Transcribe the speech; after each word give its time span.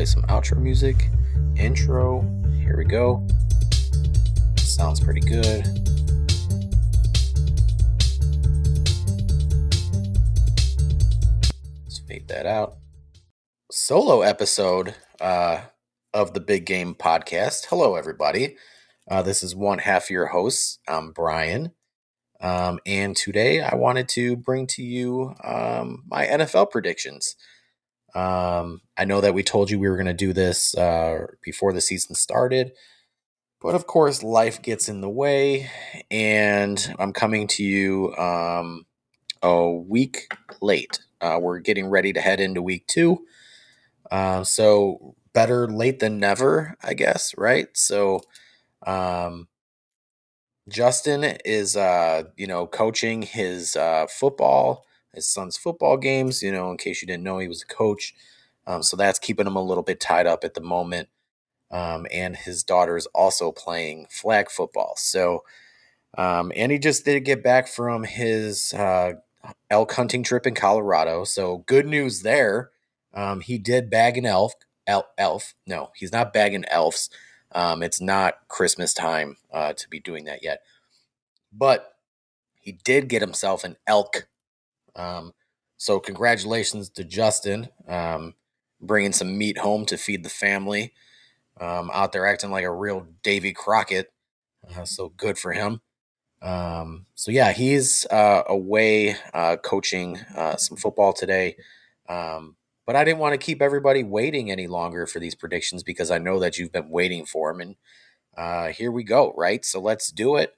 play 0.00 0.06
some 0.06 0.22
outro 0.28 0.56
music. 0.56 1.10
Intro. 1.56 2.22
Here 2.54 2.78
we 2.78 2.86
go. 2.86 3.26
Sounds 4.56 4.98
pretty 4.98 5.20
good. 5.20 5.66
Let's 11.84 11.98
fade 12.08 12.28
that 12.28 12.46
out. 12.46 12.78
Solo 13.70 14.22
episode 14.22 14.94
uh, 15.20 15.60
of 16.14 16.32
the 16.32 16.40
Big 16.40 16.64
Game 16.64 16.94
Podcast. 16.94 17.66
Hello, 17.68 17.94
everybody. 17.94 18.56
Uh, 19.10 19.20
this 19.20 19.42
is 19.42 19.54
one 19.54 19.80
half 19.80 20.04
of 20.04 20.10
your 20.10 20.28
host. 20.28 20.80
I'm 20.88 21.12
Brian. 21.12 21.72
Um, 22.40 22.78
and 22.86 23.14
today 23.14 23.60
I 23.60 23.74
wanted 23.74 24.08
to 24.10 24.36
bring 24.36 24.66
to 24.68 24.82
you 24.82 25.34
um, 25.44 26.04
my 26.08 26.24
NFL 26.24 26.70
predictions. 26.70 27.36
Um, 28.14 28.80
I 28.96 29.04
know 29.04 29.20
that 29.20 29.34
we 29.34 29.42
told 29.42 29.70
you 29.70 29.78
we 29.78 29.88
were 29.88 29.96
going 29.96 30.06
to 30.06 30.14
do 30.14 30.32
this 30.32 30.74
uh, 30.76 31.26
before 31.42 31.72
the 31.72 31.80
season 31.80 32.14
started, 32.14 32.72
but 33.60 33.74
of 33.74 33.86
course, 33.86 34.22
life 34.22 34.62
gets 34.62 34.88
in 34.88 35.00
the 35.00 35.10
way, 35.10 35.70
and 36.10 36.94
I'm 36.98 37.12
coming 37.12 37.46
to 37.48 37.62
you 37.64 38.14
um, 38.16 38.86
a 39.42 39.70
week 39.70 40.32
late. 40.60 41.00
Uh, 41.20 41.38
we're 41.40 41.58
getting 41.58 41.88
ready 41.88 42.12
to 42.12 42.20
head 42.20 42.40
into 42.40 42.62
week 42.62 42.86
two. 42.86 43.24
Uh, 44.10 44.44
so, 44.44 45.14
better 45.32 45.68
late 45.68 46.00
than 46.00 46.18
never, 46.18 46.76
I 46.82 46.94
guess, 46.94 47.34
right? 47.38 47.68
So, 47.74 48.22
um, 48.86 49.48
Justin 50.68 51.24
is, 51.44 51.76
uh, 51.76 52.24
you 52.36 52.46
know, 52.46 52.66
coaching 52.66 53.22
his 53.22 53.76
uh, 53.76 54.06
football, 54.08 54.84
his 55.14 55.26
son's 55.26 55.56
football 55.56 55.96
games. 55.96 56.42
You 56.42 56.52
know, 56.52 56.70
in 56.70 56.76
case 56.76 57.02
you 57.02 57.06
didn't 57.06 57.24
know, 57.24 57.38
he 57.38 57.48
was 57.48 57.62
a 57.62 57.66
coach. 57.66 58.14
Um, 58.66 58.82
so 58.82 58.96
that's 58.96 59.18
keeping 59.18 59.46
him 59.46 59.56
a 59.56 59.62
little 59.62 59.82
bit 59.82 60.00
tied 60.00 60.26
up 60.26 60.44
at 60.44 60.54
the 60.54 60.60
moment. 60.60 61.08
Um, 61.70 62.06
and 62.12 62.36
his 62.36 62.62
daughter 62.62 62.96
is 62.96 63.06
also 63.06 63.52
playing 63.52 64.06
flag 64.10 64.50
football. 64.50 64.94
So, 64.96 65.44
um, 66.18 66.52
and 66.56 66.72
he 66.72 66.78
just 66.78 67.04
did 67.04 67.24
get 67.24 67.44
back 67.44 67.68
from 67.68 68.04
his 68.04 68.72
uh, 68.74 69.12
elk 69.70 69.92
hunting 69.92 70.22
trip 70.22 70.46
in 70.46 70.54
Colorado. 70.54 71.24
So, 71.24 71.58
good 71.66 71.86
news 71.86 72.22
there. 72.22 72.70
Um, 73.14 73.40
he 73.40 73.58
did 73.58 73.90
bag 73.90 74.18
an 74.18 74.26
elf. 74.26 74.54
Elf, 74.86 75.06
elf. 75.16 75.54
No, 75.66 75.90
he's 75.94 76.12
not 76.12 76.32
bagging 76.32 76.64
elves. 76.68 77.10
Um, 77.52 77.82
it's 77.82 78.00
not 78.00 78.48
Christmas 78.48 78.92
time 78.92 79.36
uh, 79.52 79.72
to 79.74 79.88
be 79.88 80.00
doing 80.00 80.24
that 80.24 80.42
yet. 80.42 80.62
But 81.52 81.94
he 82.60 82.72
did 82.72 83.08
get 83.08 83.22
himself 83.22 83.64
an 83.64 83.76
elk. 83.86 84.28
Um, 84.96 85.32
so 85.76 85.98
congratulations 86.00 86.90
to 86.90 87.04
Justin, 87.04 87.68
um, 87.88 88.34
bringing 88.80 89.12
some 89.12 89.36
meat 89.38 89.58
home 89.58 89.86
to 89.86 89.96
feed 89.96 90.24
the 90.24 90.30
family. 90.30 90.92
Um, 91.60 91.90
out 91.92 92.12
there 92.12 92.26
acting 92.26 92.50
like 92.50 92.64
a 92.64 92.72
real 92.72 93.06
Davy 93.22 93.52
Crockett. 93.52 94.12
Uh, 94.74 94.84
so 94.84 95.10
good 95.10 95.38
for 95.38 95.52
him. 95.52 95.80
Um, 96.42 97.06
so 97.14 97.30
yeah, 97.30 97.52
he's 97.52 98.06
uh, 98.10 98.42
away 98.46 99.16
uh, 99.34 99.56
coaching 99.56 100.18
uh, 100.34 100.56
some 100.56 100.76
football 100.76 101.12
today. 101.12 101.56
Um, 102.08 102.56
but 102.86 102.96
I 102.96 103.04
didn't 103.04 103.18
want 103.20 103.34
to 103.34 103.44
keep 103.44 103.62
everybody 103.62 104.02
waiting 104.02 104.50
any 104.50 104.66
longer 104.66 105.06
for 105.06 105.20
these 105.20 105.34
predictions 105.34 105.82
because 105.82 106.10
I 106.10 106.18
know 106.18 106.40
that 106.40 106.58
you've 106.58 106.72
been 106.72 106.88
waiting 106.88 107.26
for 107.26 107.52
them. 107.52 107.60
And 107.60 107.76
uh, 108.36 108.72
here 108.72 108.90
we 108.90 109.04
go, 109.04 109.32
right? 109.36 109.64
So 109.64 109.80
let's 109.80 110.10
do 110.10 110.36
it. 110.36 110.54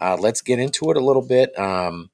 Uh, 0.00 0.16
let's 0.18 0.42
get 0.42 0.58
into 0.58 0.90
it 0.90 0.96
a 0.96 1.04
little 1.04 1.26
bit. 1.26 1.56
Um, 1.58 2.10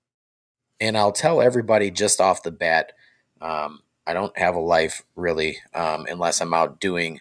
and 0.81 0.97
I'll 0.97 1.13
tell 1.13 1.41
everybody 1.41 1.91
just 1.91 2.21
off 2.21 2.43
the 2.43 2.51
bat 2.51 2.93
um, 3.41 3.81
I 4.07 4.15
don't 4.15 4.37
have 4.39 4.55
a 4.55 4.61
life 4.61 5.03
really 5.17 5.59
um, 5.75 6.07
unless 6.09 6.41
I'm 6.41 6.55
out 6.55 6.81
doing 6.81 7.21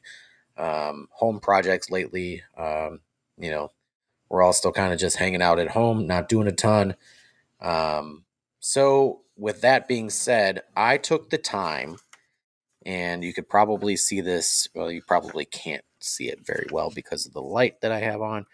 um, 0.58 1.08
home 1.12 1.40
projects 1.40 1.90
lately. 1.90 2.44
Um, 2.58 3.00
you 3.38 3.50
know, 3.50 3.72
we're 4.30 4.44
all 4.44 4.54
still 4.54 4.72
kind 4.72 4.94
of 4.94 5.00
just 5.00 5.18
hanging 5.18 5.42
out 5.42 5.60
at 5.60 5.72
home, 5.72 6.06
not 6.06 6.30
doing 6.30 6.48
a 6.48 6.52
ton. 6.52 6.96
Um, 7.60 8.24
so, 8.60 9.22
with 9.38 9.62
that 9.62 9.88
being 9.88 10.10
said, 10.10 10.62
I 10.78 10.98
took 10.98 11.30
the 11.30 11.38
time 11.38 11.98
and 12.86 13.24
you 13.24 13.34
could 13.34 13.50
probably 13.50 13.98
see 13.98 14.22
this. 14.22 14.70
Well, 14.74 14.92
you 14.92 15.02
probably 15.02 15.46
can't 15.46 15.84
see 16.00 16.30
it 16.30 16.46
very 16.46 16.68
well 16.72 16.90
because 16.90 17.26
of 17.26 17.34
the 17.34 17.42
light 17.42 17.82
that 17.82 17.92
I 17.92 18.00
have 18.00 18.22
on, 18.22 18.46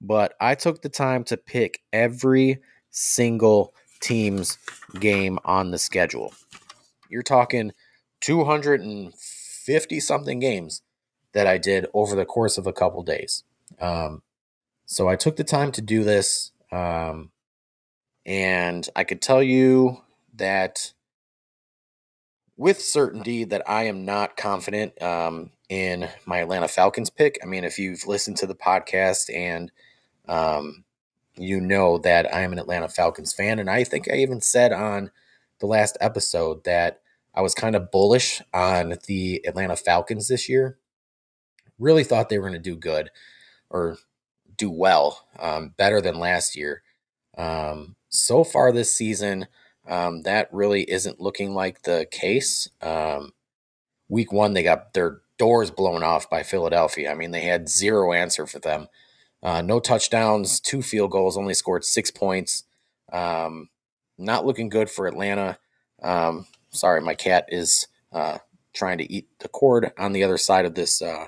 but 0.00 0.34
I 0.40 0.56
took 0.56 0.82
the 0.82 0.88
time 0.88 1.24
to 1.24 1.36
pick 1.36 1.80
every 1.92 2.58
single 2.90 3.74
team's 4.00 4.58
game 4.98 5.38
on 5.44 5.70
the 5.70 5.78
schedule. 5.78 6.34
You're 7.08 7.22
talking 7.22 7.72
250 8.20 10.00
something 10.00 10.38
games 10.38 10.82
that 11.32 11.46
I 11.46 11.58
did 11.58 11.86
over 11.92 12.16
the 12.16 12.24
course 12.24 12.58
of 12.58 12.66
a 12.66 12.72
couple 12.72 13.02
days. 13.02 13.44
Um, 13.80 14.22
so 14.86 15.08
I 15.08 15.16
took 15.16 15.36
the 15.36 15.44
time 15.44 15.72
to 15.72 15.82
do 15.82 16.04
this. 16.04 16.52
Um, 16.72 17.30
and 18.24 18.88
I 18.96 19.04
could 19.04 19.20
tell 19.20 19.42
you 19.42 20.02
that 20.34 20.92
with 22.56 22.80
certainty 22.80 23.44
that 23.44 23.68
I 23.68 23.84
am 23.84 24.04
not 24.04 24.36
confident 24.36 25.00
um, 25.02 25.50
in 25.68 26.08
my 26.24 26.38
Atlanta 26.38 26.68
Falcons 26.68 27.10
pick. 27.10 27.38
I 27.42 27.46
mean, 27.46 27.64
if 27.64 27.78
you've 27.78 28.06
listened 28.06 28.38
to 28.38 28.46
the 28.46 28.54
podcast 28.54 29.34
and 29.34 29.70
um, 30.26 30.84
you 31.36 31.60
know 31.60 31.98
that 31.98 32.32
I 32.34 32.40
am 32.42 32.52
an 32.52 32.58
Atlanta 32.58 32.88
Falcons 32.88 33.32
fan, 33.32 33.58
and 33.58 33.70
I 33.70 33.84
think 33.84 34.10
I 34.10 34.16
even 34.16 34.40
said 34.40 34.72
on 34.72 35.10
the 35.60 35.66
last 35.66 35.96
episode 36.00 36.64
that 36.64 37.00
I 37.34 37.42
was 37.42 37.54
kind 37.54 37.76
of 37.76 37.90
bullish 37.90 38.42
on 38.54 38.94
the 39.06 39.42
Atlanta 39.46 39.76
Falcons 39.76 40.28
this 40.28 40.48
year. 40.48 40.78
Really 41.78 42.04
thought 42.04 42.28
they 42.28 42.38
were 42.38 42.48
going 42.48 42.60
to 42.60 42.70
do 42.70 42.76
good 42.76 43.10
or 43.68 43.98
do 44.56 44.70
well, 44.70 45.26
um, 45.38 45.74
better 45.76 46.00
than 46.00 46.18
last 46.18 46.56
year. 46.56 46.82
Um, 47.36 47.96
so 48.08 48.44
far 48.44 48.72
this 48.72 48.94
season, 48.94 49.46
um, 49.86 50.22
that 50.22 50.48
really 50.52 50.90
isn't 50.90 51.20
looking 51.20 51.54
like 51.54 51.82
the 51.82 52.06
case. 52.10 52.70
Um, 52.80 53.32
week 54.08 54.32
one, 54.32 54.54
they 54.54 54.62
got 54.62 54.94
their 54.94 55.20
doors 55.38 55.70
blown 55.70 56.02
off 56.02 56.30
by 56.30 56.42
Philadelphia. 56.42 57.10
I 57.10 57.14
mean, 57.14 57.30
they 57.30 57.42
had 57.42 57.68
zero 57.68 58.12
answer 58.12 58.46
for 58.46 58.58
them. 58.58 58.88
Uh, 59.42 59.62
no 59.62 59.78
touchdowns, 59.80 60.60
two 60.60 60.82
field 60.82 61.10
goals, 61.10 61.36
only 61.36 61.54
scored 61.54 61.84
six 61.84 62.10
points. 62.10 62.64
Um, 63.12 63.68
not 64.18 64.46
looking 64.46 64.68
good 64.68 64.90
for 64.90 65.06
Atlanta. 65.06 65.58
Um, 66.02 66.46
sorry, 66.70 67.00
my 67.00 67.14
cat 67.14 67.46
is 67.48 67.86
uh, 68.12 68.38
trying 68.74 68.98
to 68.98 69.12
eat 69.12 69.28
the 69.40 69.48
cord 69.48 69.92
on 69.98 70.12
the 70.12 70.24
other 70.24 70.38
side 70.38 70.64
of 70.64 70.74
this, 70.74 71.00
uh, 71.02 71.26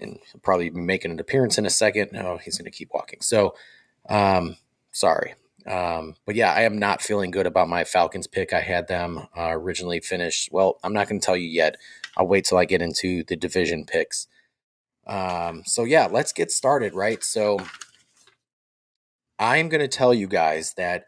and 0.00 0.18
probably 0.42 0.70
be 0.70 0.80
making 0.80 1.10
an 1.10 1.20
appearance 1.20 1.58
in 1.58 1.66
a 1.66 1.70
second. 1.70 2.10
No, 2.12 2.38
he's 2.38 2.56
going 2.56 2.70
to 2.70 2.76
keep 2.76 2.90
walking. 2.92 3.20
So, 3.20 3.54
um, 4.08 4.56
sorry. 4.92 5.34
Um, 5.66 6.16
but 6.24 6.36
yeah, 6.36 6.52
I 6.52 6.62
am 6.62 6.78
not 6.78 7.02
feeling 7.02 7.30
good 7.30 7.46
about 7.46 7.68
my 7.68 7.84
Falcons 7.84 8.26
pick. 8.26 8.52
I 8.52 8.60
had 8.60 8.88
them 8.88 9.28
uh, 9.36 9.50
originally 9.50 10.00
finished. 10.00 10.48
Well, 10.50 10.78
I'm 10.82 10.94
not 10.94 11.08
going 11.08 11.20
to 11.20 11.24
tell 11.24 11.36
you 11.36 11.48
yet. 11.48 11.76
I'll 12.16 12.26
wait 12.26 12.44
till 12.46 12.58
I 12.58 12.64
get 12.64 12.82
into 12.82 13.24
the 13.24 13.36
division 13.36 13.84
picks. 13.84 14.26
Um, 15.06 15.62
so 15.66 15.84
yeah, 15.84 16.06
let's 16.10 16.32
get 16.32 16.50
started, 16.50 16.94
right? 16.94 17.22
So 17.24 17.58
I'm 19.38 19.68
going 19.68 19.80
to 19.80 19.88
tell 19.88 20.14
you 20.14 20.26
guys 20.28 20.74
that 20.76 21.06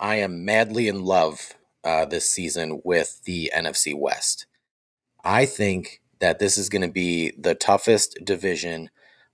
I 0.00 0.16
am 0.16 0.44
madly 0.44 0.88
in 0.88 1.04
love 1.04 1.54
uh, 1.84 2.04
this 2.06 2.28
season 2.28 2.80
with 2.84 3.22
the 3.24 3.52
NFC 3.54 3.96
West. 3.96 4.46
I 5.24 5.46
think 5.46 6.00
that 6.20 6.38
this 6.38 6.58
is 6.58 6.68
going 6.68 6.82
to 6.82 6.92
be 6.92 7.32
the 7.38 7.54
toughest 7.54 8.18
division 8.24 8.90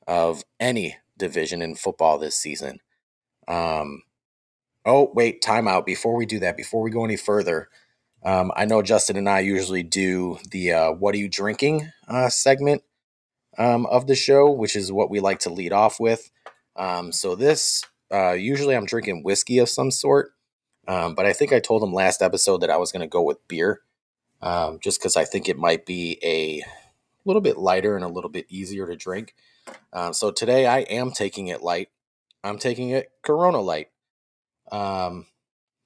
of 0.06 0.44
any 0.58 0.96
division 1.18 1.62
in 1.62 1.76
football 1.76 2.18
this 2.18 2.36
season. 2.36 2.80
Um, 3.48 4.02
Oh, 4.84 5.10
wait, 5.14 5.42
timeout. 5.42 5.86
Before 5.86 6.16
we 6.16 6.26
do 6.26 6.38
that, 6.40 6.56
before 6.56 6.82
we 6.82 6.90
go 6.90 7.04
any 7.04 7.16
further, 7.16 7.68
um, 8.24 8.50
I 8.56 8.64
know 8.64 8.82
Justin 8.82 9.16
and 9.16 9.28
I 9.28 9.40
usually 9.40 9.82
do 9.82 10.38
the 10.50 10.72
uh, 10.72 10.92
What 10.92 11.14
Are 11.14 11.18
You 11.18 11.28
Drinking 11.28 11.90
uh, 12.08 12.28
segment 12.30 12.82
um, 13.58 13.86
of 13.86 14.06
the 14.06 14.14
show, 14.14 14.50
which 14.50 14.76
is 14.76 14.92
what 14.92 15.10
we 15.10 15.20
like 15.20 15.40
to 15.40 15.50
lead 15.50 15.72
off 15.72 16.00
with. 16.00 16.30
Um, 16.76 17.12
so, 17.12 17.34
this, 17.34 17.84
uh, 18.12 18.32
usually 18.32 18.74
I'm 18.74 18.86
drinking 18.86 19.22
whiskey 19.22 19.58
of 19.58 19.68
some 19.68 19.90
sort, 19.90 20.32
um, 20.88 21.14
but 21.14 21.26
I 21.26 21.32
think 21.32 21.52
I 21.52 21.60
told 21.60 21.82
him 21.82 21.92
last 21.92 22.22
episode 22.22 22.58
that 22.58 22.70
I 22.70 22.76
was 22.76 22.92
going 22.92 23.02
to 23.02 23.06
go 23.06 23.22
with 23.22 23.46
beer 23.48 23.80
um, 24.42 24.78
just 24.80 25.00
because 25.00 25.16
I 25.16 25.24
think 25.24 25.48
it 25.48 25.58
might 25.58 25.84
be 25.86 26.18
a 26.22 26.62
little 27.24 27.42
bit 27.42 27.58
lighter 27.58 27.96
and 27.96 28.04
a 28.04 28.08
little 28.08 28.30
bit 28.30 28.46
easier 28.48 28.86
to 28.86 28.96
drink. 28.96 29.34
Um, 29.92 30.12
so, 30.12 30.30
today 30.30 30.66
I 30.66 30.80
am 30.80 31.10
taking 31.10 31.48
it 31.48 31.62
light. 31.62 31.88
I'm 32.42 32.58
taking 32.58 32.90
it 32.90 33.10
Corona 33.22 33.60
Light. 33.60 33.88
Um, 34.72 35.26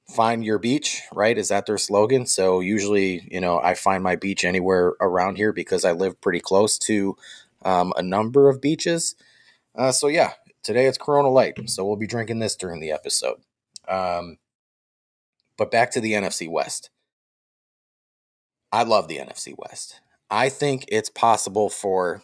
find 0.08 0.44
your 0.44 0.58
beach, 0.58 1.02
right? 1.12 1.37
Is 1.37 1.49
that 1.49 1.66
their 1.66 1.78
slogan? 1.78 2.26
So 2.26 2.61
usually, 2.61 3.26
you 3.31 3.40
know, 3.40 3.58
I 3.58 3.75
find 3.75 4.02
my 4.02 4.16
beach 4.16 4.44
anywhere 4.44 4.94
around 5.00 5.37
here 5.37 5.52
because 5.52 5.84
I 5.84 5.93
live 5.93 6.20
pretty 6.20 6.40
close 6.40 6.78
to 6.81 7.16
um, 7.64 7.93
a 7.96 8.02
number 8.02 8.49
of 8.49 8.61
beaches. 8.61 9.14
Uh, 9.76 9.93
so 9.93 10.08
yeah, 10.08 10.32
today 10.62 10.87
it's 10.87 10.99
Corona 10.99 11.28
Light, 11.28 11.58
so 11.69 11.84
we'll 11.84 11.96
be 11.96 12.06
drinking 12.06 12.38
this 12.38 12.56
during 12.56 12.81
the 12.81 12.93
episode. 12.93 13.40
Um, 13.88 14.38
but 15.56 15.70
back 15.70 15.90
to 15.93 16.00
the 16.00 16.12
NFC 16.12 16.49
West. 16.49 16.90
I 18.72 18.82
love 18.82 19.08
the 19.08 19.19
NFC 19.19 19.55
West. 19.56 20.00
I 20.31 20.49
think 20.49 20.84
it's 20.88 21.11
possible 21.11 21.70
for 21.70 22.22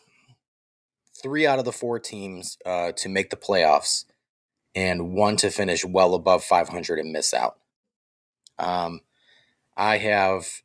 three 1.23 1.47
out 1.47 1.59
of 1.59 1.65
the 1.65 1.73
four 1.73 2.01
teams 2.01 2.59
uh, 2.67 2.93
to 2.97 3.09
make 3.09 3.31
the 3.31 3.37
playoffs 3.37 4.05
and 4.75 5.13
one 5.13 5.37
to 5.37 5.51
finish 5.51 5.85
well 5.85 6.15
above 6.15 6.43
500 6.45 6.99
and 6.99 7.13
miss 7.13 7.35
out. 7.35 7.59
Um, 8.59 9.01
I 9.77 9.99
have 9.99 10.63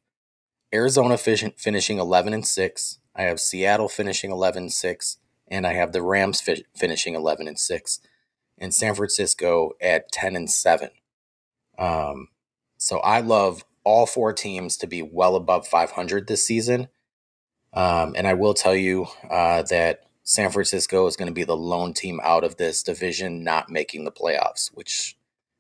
Arizona 0.73 1.17
finishing 1.17 1.99
11 1.99 2.33
and 2.33 2.45
6. 2.45 2.99
I 3.15 3.23
have 3.23 3.39
Seattle 3.39 3.87
finishing 3.87 4.31
11 4.31 4.63
and 4.63 4.73
6 4.73 5.17
and 5.47 5.65
I 5.65 5.73
have 5.73 5.91
the 5.91 6.01
Rams 6.01 6.41
fi- 6.41 6.65
finishing 6.75 7.15
11 7.15 7.47
and 7.47 7.59
6 7.59 7.99
and 8.57 8.73
San 8.73 8.95
Francisco 8.95 9.71
at 9.81 10.11
10 10.11 10.35
and 10.35 10.49
7. 10.49 10.89
Um, 11.77 12.29
so 12.77 12.99
I 12.99 13.21
love 13.21 13.63
all 13.83 14.05
four 14.05 14.33
teams 14.33 14.77
to 14.77 14.87
be 14.87 15.01
well 15.01 15.35
above 15.35 15.67
500 15.67 16.27
this 16.27 16.45
season. 16.45 16.87
Um, 17.73 18.13
and 18.15 18.27
I 18.27 18.33
will 18.33 18.53
tell 18.53 18.75
you 18.75 19.07
uh, 19.29 19.63
that 19.63 20.05
San 20.23 20.49
Francisco 20.49 21.05
is 21.07 21.15
going 21.15 21.27
to 21.27 21.33
be 21.33 21.43
the 21.43 21.57
lone 21.57 21.93
team 21.93 22.19
out 22.23 22.43
of 22.43 22.57
this 22.57 22.81
division 22.81 23.43
not 23.43 23.69
making 23.69 24.05
the 24.05 24.11
playoffs, 24.11 24.69
which 24.73 25.17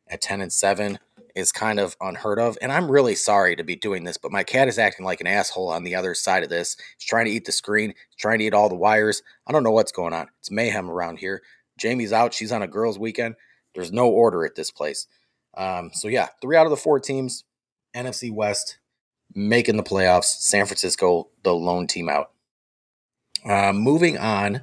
at 0.07 0.21
10 0.21 0.41
and 0.41 0.51
7 0.51 0.99
is 1.35 1.51
kind 1.51 1.79
of 1.79 1.97
unheard 1.99 2.39
of. 2.39 2.57
And 2.61 2.71
I'm 2.71 2.89
really 2.89 3.15
sorry 3.15 3.55
to 3.57 3.63
be 3.63 3.75
doing 3.75 4.05
this, 4.05 4.17
but 4.17 4.31
my 4.31 4.43
cat 4.43 4.67
is 4.67 4.79
acting 4.79 5.05
like 5.05 5.19
an 5.19 5.27
asshole 5.27 5.69
on 5.69 5.83
the 5.83 5.95
other 5.95 6.15
side 6.15 6.43
of 6.43 6.49
this. 6.49 6.77
He's 6.97 7.07
trying 7.07 7.25
to 7.25 7.31
eat 7.31 7.45
the 7.45 7.51
screen, 7.51 7.89
he's 7.89 8.17
trying 8.17 8.39
to 8.39 8.45
eat 8.45 8.53
all 8.53 8.69
the 8.69 8.75
wires. 8.75 9.21
I 9.45 9.51
don't 9.51 9.63
know 9.63 9.71
what's 9.71 9.91
going 9.91 10.13
on. 10.13 10.27
It's 10.39 10.49
mayhem 10.49 10.89
around 10.89 11.19
here. 11.19 11.41
Jamie's 11.77 12.13
out. 12.13 12.33
She's 12.33 12.51
on 12.51 12.61
a 12.61 12.67
girls' 12.67 12.97
weekend. 12.97 13.35
There's 13.73 13.91
no 13.91 14.07
order 14.07 14.45
at 14.45 14.55
this 14.55 14.71
place. 14.71 15.07
Um, 15.57 15.91
so, 15.93 16.07
yeah, 16.07 16.29
three 16.41 16.55
out 16.55 16.65
of 16.65 16.69
the 16.69 16.77
four 16.77 16.99
teams, 16.99 17.43
NFC 17.93 18.33
West, 18.33 18.79
making 19.33 19.75
the 19.75 19.83
playoffs. 19.83 20.25
San 20.39 20.65
Francisco, 20.65 21.29
the 21.43 21.53
lone 21.53 21.87
team 21.87 22.09
out. 22.09 22.31
Uh, 23.43 23.73
moving 23.73 24.17
on 24.17 24.61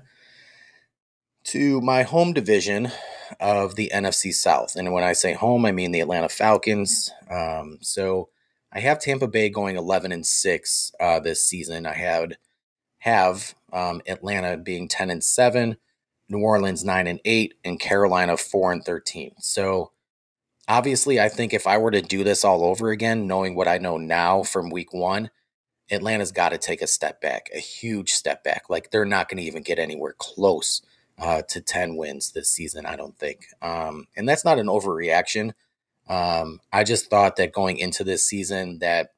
to 1.45 1.81
my 1.83 2.03
home 2.03 2.33
division 2.33 2.91
of 3.41 3.77
the 3.77 3.91
NFC 3.95 4.33
South. 4.33 4.77
And 4.77 4.93
when 4.93 5.05
I 5.05 5.13
say 5.13 5.33
home, 5.33 5.65
I 5.67 5.73
mean 5.73 5.93
the 5.93 6.01
Atlanta 6.01 6.29
Falcons. 6.29 7.11
Um, 7.31 7.79
so 7.81 8.29
I 8.73 8.81
have 8.81 9.01
Tampa 9.01 9.29
Bay 9.29 9.49
going 9.49 9.77
11 9.77 10.13
and 10.13 10.27
6 10.27 10.93
uh, 11.01 11.21
this 11.21 11.45
season. 11.45 11.87
I 11.87 11.95
had 11.95 12.39
have 12.99 13.55
um, 13.73 14.01
Atlanta 14.07 14.57
being 14.57 14.89
10 14.89 15.11
and 15.11 15.25
7, 15.25 15.77
New 16.29 16.39
Orleans 16.39 16.85
9 16.85 17.07
and 17.07 17.21
8, 17.25 17.55
and 17.65 17.81
Carolina 17.81 18.37
4 18.37 18.73
and 18.73 18.85
13. 18.85 19.33
So 19.41 19.91
obviously, 20.69 21.21
I 21.21 21.29
think 21.29 21.53
if 21.53 21.67
I 21.67 21.79
were 21.79 21.91
to 21.91 22.01
do 22.01 22.23
this 22.25 22.45
all 22.45 22.65
over 22.65 22.91
again, 22.91 23.27
knowing 23.27 23.55
what 23.55 23.69
I 23.69 23.79
know 23.79 23.99
now 23.99 24.43
from 24.43 24.71
week 24.71 24.93
one, 24.93 25.31
Atlanta's 25.91 26.33
got 26.33 26.51
to 26.51 26.59
take 26.59 26.81
a 26.81 26.87
step 26.87 27.21
back, 27.21 27.49
a 27.55 27.59
huge 27.59 28.13
step 28.13 28.45
back. 28.45 28.71
Like 28.71 28.91
they're 28.91 29.05
not 29.05 29.29
going 29.29 29.39
to 29.39 29.47
even 29.47 29.63
get 29.63 29.79
anywhere 29.79 30.15
close 30.19 30.81
uh, 31.23 31.41
to 31.43 31.61
10 31.61 31.97
wins 31.97 32.33
this 32.33 32.51
season, 32.51 32.85
I 32.85 32.97
don't 32.97 33.17
think. 33.17 33.47
Um, 33.63 34.09
and 34.17 34.29
that's 34.29 34.45
not 34.45 34.59
an 34.59 34.67
overreaction. 34.67 35.53
Um, 36.09 36.61
I 36.73 36.83
just 36.83 37.09
thought 37.09 37.37
that 37.37 37.53
going 37.53 37.77
into 37.79 38.03
this 38.03 38.25
season 38.25 38.81
that 38.81 39.13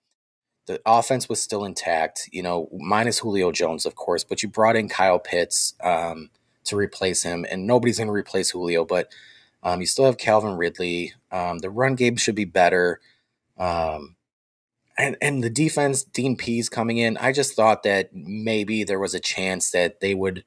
the 0.66 0.82
offense 0.84 1.30
was 1.30 1.40
still 1.40 1.64
intact, 1.64 2.28
you 2.30 2.42
know, 2.42 2.68
minus 2.78 3.20
Julio 3.20 3.52
Jones, 3.52 3.86
of 3.86 3.94
course, 3.94 4.22
but 4.22 4.42
you 4.42 4.50
brought 4.50 4.76
in 4.76 4.90
Kyle 4.90 5.18
Pitts 5.18 5.72
um, 5.82 6.28
to 6.64 6.76
replace 6.76 7.22
him, 7.22 7.46
and 7.50 7.66
nobody's 7.66 7.96
going 7.96 8.08
to 8.08 8.12
replace 8.12 8.50
Julio, 8.50 8.84
but 8.84 9.10
um, 9.62 9.80
you 9.80 9.86
still 9.86 10.04
have 10.04 10.18
Calvin 10.18 10.56
Ridley. 10.58 11.14
Um, 11.32 11.58
the 11.58 11.70
run 11.70 11.94
game 11.94 12.16
should 12.16 12.34
be 12.34 12.44
better. 12.44 13.00
Um, 13.56 14.16
and 14.98 15.16
and 15.22 15.42
the 15.42 15.50
defense, 15.50 16.04
Dean 16.04 16.36
Pees 16.36 16.68
coming 16.68 16.98
in, 16.98 17.16
I 17.16 17.32
just 17.32 17.54
thought 17.54 17.82
that 17.84 18.14
maybe 18.14 18.84
there 18.84 18.98
was 18.98 19.14
a 19.14 19.20
chance 19.20 19.70
that 19.70 20.00
they 20.00 20.14
would 20.14 20.44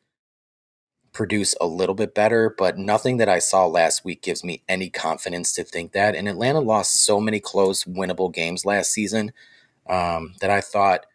produce 1.18 1.56
a 1.60 1.66
little 1.66 1.96
bit 1.96 2.14
better, 2.14 2.54
but 2.56 2.78
nothing 2.78 3.18
that 3.18 3.28
I 3.28 3.40
saw 3.40 3.66
last 3.66 4.06
week 4.06 4.22
gives 4.22 4.44
me 4.44 4.62
any 4.70 4.88
confidence 4.88 5.52
to 5.54 5.64
think 5.64 5.92
that. 5.94 6.16
And 6.16 6.30
Atlanta 6.30 6.60
lost 6.60 7.04
so 7.04 7.20
many 7.20 7.40
close, 7.40 7.86
winnable 7.86 8.32
games 8.32 8.66
last 8.66 8.92
season 8.92 9.34
um, 9.90 10.36
that 10.42 10.52
I 10.52 10.62
thought 10.62 11.08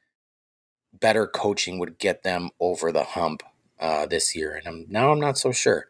better 0.93 1.29
coaching 1.29 1.79
would 1.79 1.99
get 1.99 2.25
them 2.25 2.51
over 2.59 2.91
the 2.91 3.05
hump 3.05 3.45
uh, 3.79 4.07
this 4.07 4.35
year. 4.35 4.57
And 4.57 4.67
I'm, 4.67 4.87
now 4.89 5.13
I'm 5.13 5.21
not 5.21 5.39
so 5.39 5.53
sure. 5.53 5.87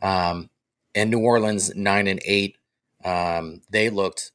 Um, 0.00 0.48
and 0.94 1.10
New 1.10 1.20
Orleans, 1.20 1.74
nine 1.74 2.06
and 2.06 2.22
eight, 2.24 2.58
um, 3.04 3.62
they 3.70 3.90
looked 3.90 4.30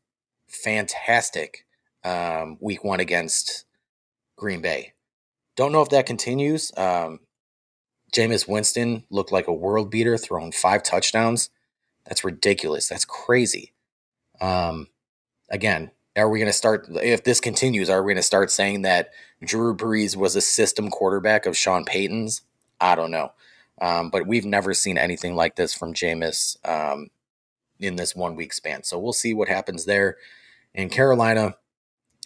fantastic 0.50 1.66
um, 2.04 2.57
week 2.60 2.84
one 2.84 3.00
against 3.00 3.63
Green 4.36 4.62
Bay. 4.62 4.92
Don't 5.56 5.72
know 5.72 5.81
if 5.81 5.89
that 5.89 6.06
continues. 6.06 6.74
Um, 6.75 7.22
Jameis 8.12 8.48
Winston 8.48 9.04
looked 9.10 9.31
like 9.31 9.48
a 9.48 9.54
world 9.54 9.90
beater, 9.90 10.18
throwing 10.18 10.52
five 10.52 10.84
touchdowns. 10.84 11.50
That's 12.06 12.24
ridiculous. 12.24 12.88
That's 12.88 13.06
crazy. 13.06 13.74
Um, 14.42 14.88
again, 15.50 15.92
are 16.18 16.30
we 16.30 16.40
going 16.40 16.50
to 16.50 16.54
start? 16.54 16.88
If 16.90 17.24
this 17.24 17.40
continues, 17.40 17.90
are 17.90 18.04
we 18.04 18.13
going 18.13 18.18
to 18.18 18.24
start 18.24 18.52
saying 18.52 18.81
that 18.81 19.12
Drew 19.44 19.75
Brees 19.75 20.16
was 20.16 20.36
a 20.36 20.42
system 20.42 20.90
quarterback 20.90 21.46
of 21.46 21.56
Sean 21.56 21.86
Payton's? 21.86 22.42
I 22.81 22.96
don't 22.96 23.12
know. 23.12 23.31
Um, 23.80 24.10
but 24.10 24.28
we've 24.28 24.46
never 24.46 24.74
seen 24.74 24.98
anything 24.98 25.36
like 25.36 25.56
this 25.56 25.74
from 25.74 25.94
Jameis 25.94 26.58
um, 26.68 27.10
in 27.80 27.96
this 27.96 28.16
one 28.16 28.36
week 28.36 28.54
span. 28.54 28.84
So 28.84 29.00
we'll 29.00 29.13
see 29.13 29.34
what 29.34 29.48
happens 29.48 29.86
there. 29.86 30.18
In 30.74 30.90
Carolina, 30.90 31.56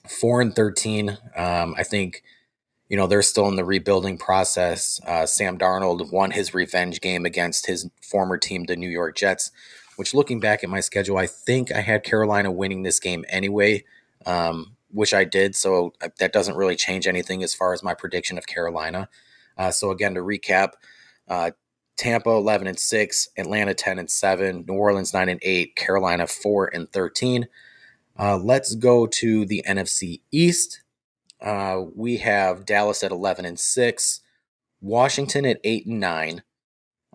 four 0.08 0.42
and 0.42 0.56
thirteen. 0.56 1.18
Um, 1.36 1.76
I 1.78 1.84
think 1.84 2.24
you 2.90 2.98
know 2.98 3.08
they're 3.08 3.22
still 3.22 3.48
in 3.48 3.56
the 3.56 3.66
rebuilding 3.66 4.18
process. 4.18 5.00
Uh, 5.06 5.26
Sam 5.26 5.58
Darnold 5.58 6.12
won 6.12 6.32
his 6.32 6.54
revenge 6.54 7.02
game 7.02 7.26
against 7.26 7.66
his 7.66 7.90
former 8.02 8.38
team, 8.38 8.66
the 8.66 8.76
New 8.76 8.90
York 8.90 9.16
Jets. 9.16 9.52
Which, 9.96 10.14
looking 10.14 10.42
back 10.42 10.64
at 10.64 10.70
my 10.70 10.82
schedule, 10.82 11.18
I 11.18 11.26
think 11.26 11.72
I 11.72 11.80
had 11.80 12.04
Carolina 12.04 12.52
winning 12.52 12.84
this 12.84 13.00
game 13.00 13.24
anyway, 13.30 13.86
um, 14.26 14.76
which 14.92 15.14
I 15.14 15.24
did. 15.24 15.56
So 15.56 15.94
uh, 16.02 16.10
that 16.20 16.34
doesn't 16.34 16.58
really 16.58 16.76
change 16.76 17.08
anything 17.08 17.44
as 17.44 17.54
far 17.54 17.74
as 17.74 17.82
my 17.82 17.94
prediction 17.94 18.38
of 18.38 18.46
Carolina. 18.46 19.08
Uh, 19.58 19.72
so 19.72 19.92
again, 19.92 20.14
to 20.16 20.20
recap, 20.20 20.72
uh, 21.30 21.52
Tampa 21.98 22.30
11 22.30 22.68
and 22.68 22.80
6, 22.80 23.30
Atlanta 23.38 23.74
10 23.74 24.00
and 24.00 24.12
7, 24.12 24.66
New 24.68 24.74
Orleans 24.74 25.14
9 25.14 25.30
and 25.30 25.40
8, 25.42 25.76
Carolina 25.76 26.28
4 26.28 26.72
and 26.74 26.92
13. 26.92 27.48
Uh, 28.20 28.38
let's 28.38 28.76
go 28.76 29.08
to 29.08 29.46
the 29.46 29.64
NFC 29.68 30.22
East. 30.32 30.82
Uh, 31.42 31.84
we 31.96 32.18
have 32.18 32.66
Dallas 32.66 33.04
at 33.04 33.12
11 33.12 33.46
and 33.46 33.60
6, 33.60 34.22
Washington 34.82 35.46
at 35.46 35.60
8 35.64 35.86
and 35.86 36.00
9, 36.00 36.44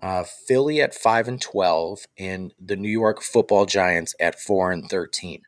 uh, 0.03 0.25
Philly 0.47 0.81
at 0.81 0.95
5 0.95 1.29
and 1.29 1.41
12, 1.41 2.07
and 2.19 2.55
the 2.59 2.77
New 2.77 2.91
York 2.91 3.23
football 3.23 3.67
Giants 3.67 4.15
at 4.21 4.41
4 4.41 4.73
and 4.73 4.89
13. 4.89 5.43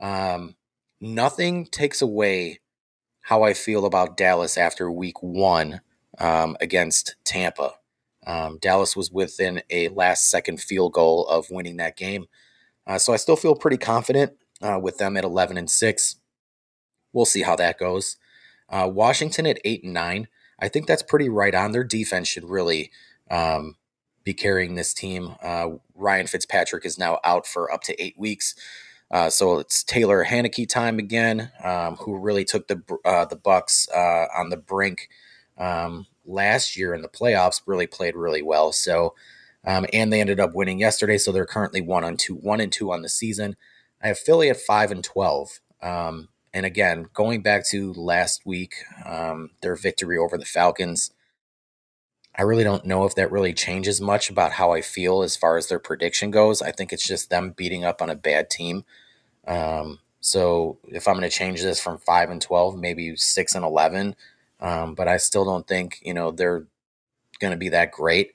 Um, 0.00 0.56
nothing 1.00 1.66
takes 1.66 2.02
away 2.02 2.60
how 3.22 3.42
I 3.42 3.54
feel 3.54 3.86
about 3.86 4.16
Dallas 4.16 4.58
after 4.58 4.90
week 4.90 5.22
one 5.22 5.80
um, 6.18 6.56
against 6.60 7.16
Tampa. 7.24 7.74
Um, 8.26 8.58
Dallas 8.60 8.96
was 8.96 9.10
within 9.10 9.62
a 9.70 9.88
last 9.88 10.30
second 10.30 10.60
field 10.60 10.92
goal 10.92 11.26
of 11.26 11.50
winning 11.50 11.76
that 11.78 11.96
game. 11.96 12.26
Uh, 12.86 12.98
so 12.98 13.12
I 13.12 13.16
still 13.16 13.36
feel 13.36 13.54
pretty 13.54 13.76
confident 13.76 14.32
uh, 14.60 14.78
with 14.80 14.98
them 14.98 15.16
at 15.16 15.24
11 15.24 15.56
and 15.56 15.70
6. 15.70 16.16
We'll 17.12 17.24
see 17.24 17.42
how 17.42 17.56
that 17.56 17.78
goes. 17.78 18.16
Uh, 18.68 18.88
Washington 18.92 19.46
at 19.46 19.60
8 19.64 19.84
and 19.84 19.92
9. 19.92 20.28
I 20.58 20.68
think 20.68 20.86
that's 20.86 21.02
pretty 21.02 21.28
right 21.28 21.54
on. 21.54 21.72
Their 21.72 21.84
defense 21.84 22.28
should 22.28 22.44
really 22.48 22.90
um, 23.30 23.76
be 24.24 24.34
carrying 24.34 24.74
this 24.74 24.94
team. 24.94 25.34
Uh, 25.42 25.70
Ryan 25.94 26.26
Fitzpatrick 26.26 26.86
is 26.86 26.98
now 26.98 27.18
out 27.24 27.46
for 27.46 27.72
up 27.72 27.82
to 27.84 28.02
eight 28.02 28.18
weeks. 28.18 28.54
Uh, 29.10 29.28
so 29.28 29.58
it's 29.58 29.82
Taylor 29.82 30.24
Heinicke 30.24 30.68
time 30.68 30.98
again, 30.98 31.50
um, 31.62 31.96
who 31.96 32.16
really 32.16 32.44
took 32.44 32.68
the 32.68 32.80
uh, 33.04 33.26
the 33.26 33.36
Bucs 33.36 33.86
uh, 33.94 34.26
on 34.34 34.48
the 34.48 34.56
brink 34.56 35.08
um, 35.58 36.06
last 36.24 36.76
year 36.76 36.94
in 36.94 37.02
the 37.02 37.08
playoffs. 37.08 37.60
Really 37.66 37.86
played 37.86 38.16
really 38.16 38.40
well. 38.40 38.72
So, 38.72 39.14
um, 39.66 39.86
and 39.92 40.10
they 40.10 40.20
ended 40.20 40.40
up 40.40 40.54
winning 40.54 40.78
yesterday. 40.78 41.18
So 41.18 41.30
they're 41.30 41.44
currently 41.44 41.82
one 41.82 42.04
on 42.04 42.16
two, 42.16 42.34
one 42.34 42.60
and 42.60 42.72
two 42.72 42.90
on 42.90 43.02
the 43.02 43.08
season. 43.10 43.56
I 44.02 44.08
have 44.08 44.18
Philly 44.18 44.48
at 44.48 44.56
five 44.56 44.90
and 44.90 45.04
twelve. 45.04 45.60
Um, 45.82 46.28
and 46.54 46.66
again, 46.66 47.06
going 47.14 47.42
back 47.42 47.66
to 47.68 47.92
last 47.94 48.44
week, 48.44 48.74
um, 49.06 49.50
their 49.62 49.74
victory 49.74 50.18
over 50.18 50.36
the 50.36 50.44
Falcons, 50.44 51.10
I 52.36 52.42
really 52.42 52.64
don't 52.64 52.86
know 52.86 53.04
if 53.04 53.14
that 53.14 53.30
really 53.30 53.52
changes 53.52 54.00
much 54.00 54.30
about 54.30 54.52
how 54.52 54.72
I 54.72 54.80
feel 54.80 55.22
as 55.22 55.36
far 55.36 55.56
as 55.56 55.68
their 55.68 55.78
prediction 55.78 56.30
goes. 56.30 56.62
I 56.62 56.72
think 56.72 56.92
it's 56.92 57.06
just 57.06 57.30
them 57.30 57.50
beating 57.50 57.84
up 57.84 58.00
on 58.00 58.10
a 58.10 58.14
bad 58.14 58.48
team. 58.48 58.84
Um, 59.46 59.98
so 60.20 60.78
if 60.88 61.08
I'm 61.08 61.16
going 61.16 61.28
to 61.28 61.36
change 61.36 61.62
this 61.62 61.80
from 61.80 61.98
five 61.98 62.30
and 62.30 62.40
twelve, 62.40 62.78
maybe 62.78 63.16
six 63.16 63.54
and 63.54 63.64
eleven, 63.64 64.14
um, 64.60 64.94
but 64.94 65.08
I 65.08 65.16
still 65.18 65.44
don't 65.44 65.66
think 65.66 66.00
you 66.02 66.14
know 66.14 66.30
they're 66.30 66.66
going 67.40 67.50
to 67.50 67.58
be 67.58 67.68
that 67.70 67.92
great. 67.92 68.32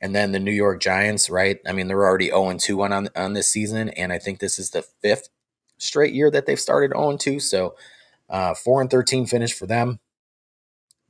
And 0.00 0.14
then 0.14 0.32
the 0.32 0.38
New 0.38 0.52
York 0.52 0.80
Giants, 0.80 1.30
right? 1.30 1.58
I 1.66 1.72
mean, 1.72 1.88
they're 1.88 2.04
already 2.04 2.26
0 2.26 2.50
and 2.50 2.60
2 2.60 2.82
on, 2.82 3.08
on 3.16 3.32
this 3.32 3.48
season. 3.48 3.88
And 3.90 4.12
I 4.12 4.18
think 4.18 4.38
this 4.38 4.58
is 4.58 4.70
the 4.70 4.82
fifth 4.82 5.30
straight 5.78 6.14
year 6.14 6.30
that 6.30 6.46
they've 6.46 6.60
started 6.60 6.92
0 6.92 7.16
2. 7.16 7.40
So 7.40 7.74
uh, 8.28 8.54
4 8.54 8.82
and 8.82 8.90
13 8.90 9.26
finish 9.26 9.52
for 9.52 9.66
them. 9.66 10.00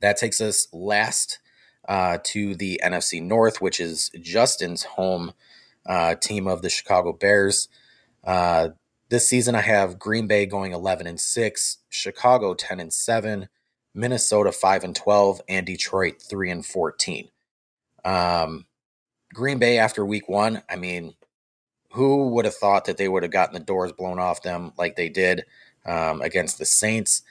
That 0.01 0.17
takes 0.17 0.41
us 0.41 0.67
last 0.73 1.39
uh, 1.87 2.17
to 2.23 2.55
the 2.55 2.79
NFC 2.83 3.21
North, 3.21 3.61
which 3.61 3.79
is 3.79 4.11
Justin's 4.21 4.83
home 4.83 5.33
uh, 5.85 6.15
team 6.15 6.47
of 6.47 6.61
the 6.61 6.69
Chicago 6.69 7.13
Bears. 7.13 7.67
Uh, 8.23 8.69
this 9.09 9.27
season, 9.27 9.55
I 9.55 9.61
have 9.61 9.99
Green 9.99 10.27
Bay 10.27 10.45
going 10.45 10.73
11 10.73 11.05
and 11.05 11.19
6, 11.19 11.77
Chicago 11.89 12.53
10 12.55 12.79
and 12.79 12.91
7, 12.91 13.47
Minnesota 13.93 14.51
5 14.51 14.83
and 14.83 14.95
12, 14.95 15.41
and 15.47 15.65
Detroit 15.65 16.21
3 16.21 16.49
and 16.49 16.65
14. 16.65 17.29
Um, 18.03 18.65
Green 19.33 19.59
Bay 19.59 19.77
after 19.77 20.05
week 20.05 20.27
one, 20.27 20.63
I 20.69 20.75
mean, 20.75 21.13
who 21.95 22.27
would 22.29 22.45
have 22.45 22.55
thought 22.55 22.85
that 22.85 22.97
they 22.97 23.07
would 23.07 23.23
have 23.23 23.31
gotten 23.31 23.53
the 23.53 23.59
doors 23.59 23.91
blown 23.91 24.19
off 24.19 24.41
them 24.41 24.73
like 24.77 24.95
they 24.95 25.09
did 25.09 25.45
um, 25.85 26.21
against 26.21 26.59
the 26.59 26.65
Saints? 26.65 27.23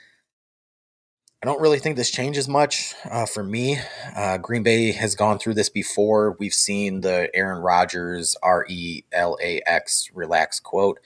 I 1.43 1.47
don't 1.47 1.61
really 1.61 1.79
think 1.79 1.97
this 1.97 2.11
changes 2.11 2.49
much 2.49 2.95
uh, 3.05 3.27
for 3.27 3.45
me. 3.45 3.79
Uh, 4.17 4.39
Green 4.39 4.63
Bay 4.63 4.93
has 4.93 5.15
gone 5.15 5.39
through 5.39 5.53
this 5.53 5.69
before. 5.69 6.37
We've 6.39 6.55
seen 6.55 7.03
the 7.03 7.29
Aaron 7.35 7.61
Rodgers 7.61 8.35
R 8.43 8.65
E 8.67 9.03
L 9.13 9.37
A 9.43 9.61
X 9.67 10.09
relax 10.15 10.59
quote, 10.59 11.01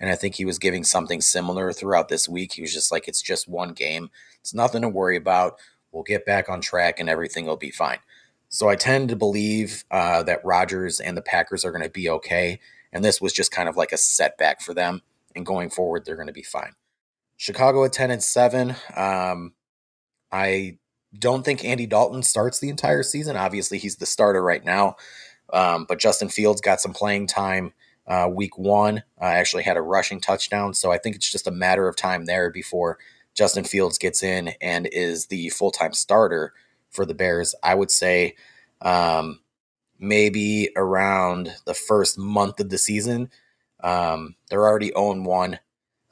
and 0.00 0.10
I 0.10 0.16
think 0.16 0.34
he 0.34 0.44
was 0.44 0.58
giving 0.58 0.82
something 0.82 1.20
similar 1.20 1.72
throughout 1.72 2.08
this 2.08 2.28
week. 2.28 2.54
He 2.54 2.62
was 2.62 2.74
just 2.74 2.90
like, 2.90 3.06
"It's 3.06 3.22
just 3.22 3.46
one 3.46 3.72
game. 3.72 4.10
It's 4.40 4.52
nothing 4.52 4.82
to 4.82 4.88
worry 4.88 5.16
about. 5.16 5.60
We'll 5.92 6.02
get 6.02 6.26
back 6.26 6.48
on 6.48 6.60
track, 6.60 6.98
and 6.98 7.08
everything 7.08 7.46
will 7.46 7.56
be 7.56 7.70
fine." 7.70 7.98
So 8.48 8.68
I 8.68 8.74
tend 8.74 9.08
to 9.10 9.16
believe 9.16 9.84
uh, 9.92 10.24
that 10.24 10.44
Rodgers 10.44 10.98
and 10.98 11.16
the 11.16 11.22
Packers 11.22 11.64
are 11.64 11.70
going 11.70 11.84
to 11.84 11.88
be 11.90 12.08
okay, 12.08 12.58
and 12.94 13.04
this 13.04 13.20
was 13.20 13.34
just 13.34 13.50
kind 13.50 13.68
of 13.68 13.76
like 13.76 13.92
a 13.92 13.98
setback 13.98 14.62
for 14.62 14.72
them. 14.72 15.02
And 15.36 15.44
going 15.44 15.68
forward, 15.68 16.04
they're 16.04 16.14
going 16.14 16.28
to 16.28 16.32
be 16.32 16.44
fine. 16.44 16.72
Chicago 17.36 17.84
at 17.84 17.92
ten 17.92 18.10
and 18.10 18.22
seven. 18.22 18.76
Um, 18.96 19.52
I 20.32 20.78
don't 21.18 21.44
think 21.44 21.64
Andy 21.64 21.86
Dalton 21.86 22.22
starts 22.22 22.60
the 22.60 22.70
entire 22.70 23.02
season. 23.02 23.36
Obviously, 23.36 23.78
he's 23.78 23.96
the 23.96 24.06
starter 24.06 24.42
right 24.42 24.64
now. 24.64 24.96
Um, 25.52 25.84
but 25.88 25.98
Justin 25.98 26.28
Fields 26.28 26.60
got 26.60 26.80
some 26.80 26.92
playing 26.92 27.26
time 27.26 27.72
uh, 28.06 28.28
week 28.32 28.56
one. 28.56 29.02
Uh, 29.20 29.24
actually 29.24 29.62
had 29.64 29.76
a 29.76 29.82
rushing 29.82 30.20
touchdown. 30.20 30.74
So 30.74 30.90
I 30.90 30.98
think 30.98 31.16
it's 31.16 31.30
just 31.30 31.46
a 31.46 31.52
matter 31.52 31.88
of 31.88 31.96
time 31.96 32.24
there 32.24 32.50
before 32.50 32.98
Justin 33.34 33.64
Fields 33.64 33.98
gets 33.98 34.22
in 34.22 34.52
and 34.60 34.88
is 34.92 35.26
the 35.26 35.48
full 35.50 35.70
time 35.70 35.92
starter 35.92 36.52
for 36.90 37.04
the 37.04 37.14
Bears. 37.14 37.54
I 37.62 37.74
would 37.74 37.90
say 37.90 38.36
um, 38.80 39.40
maybe 39.98 40.70
around 40.76 41.54
the 41.66 41.74
first 41.74 42.18
month 42.18 42.60
of 42.60 42.70
the 42.70 42.78
season. 42.78 43.30
Um, 43.82 44.36
they're 44.48 44.66
already 44.66 44.92
own 44.94 45.24
1. 45.24 45.58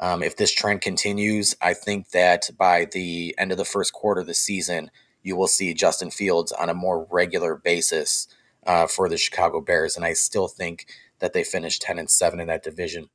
Um, 0.00 0.22
if 0.22 0.36
this 0.36 0.52
trend 0.52 0.80
continues, 0.80 1.54
I 1.60 1.74
think 1.74 2.10
that 2.10 2.50
by 2.58 2.86
the 2.86 3.34
end 3.38 3.52
of 3.52 3.58
the 3.58 3.64
first 3.64 3.92
quarter 3.92 4.22
of 4.22 4.26
the 4.26 4.34
season, 4.34 4.90
you 5.22 5.36
will 5.36 5.46
see 5.46 5.74
Justin 5.74 6.10
Fields 6.10 6.52
on 6.52 6.68
a 6.68 6.74
more 6.74 7.06
regular 7.10 7.54
basis 7.54 8.26
uh, 8.66 8.86
for 8.86 9.08
the 9.08 9.16
Chicago 9.16 9.60
Bears, 9.60 9.96
and 9.96 10.04
I 10.04 10.12
still 10.12 10.48
think 10.48 10.86
that 11.20 11.32
they 11.32 11.44
finished 11.44 11.82
ten 11.82 11.98
and 11.98 12.10
seven 12.10 12.40
in 12.40 12.48
that 12.48 12.64
division. 12.64 13.08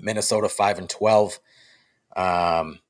Minnesota 0.00 0.48
five 0.48 0.78
and 0.78 0.88
twelve. 0.88 1.38
Um, 2.16 2.80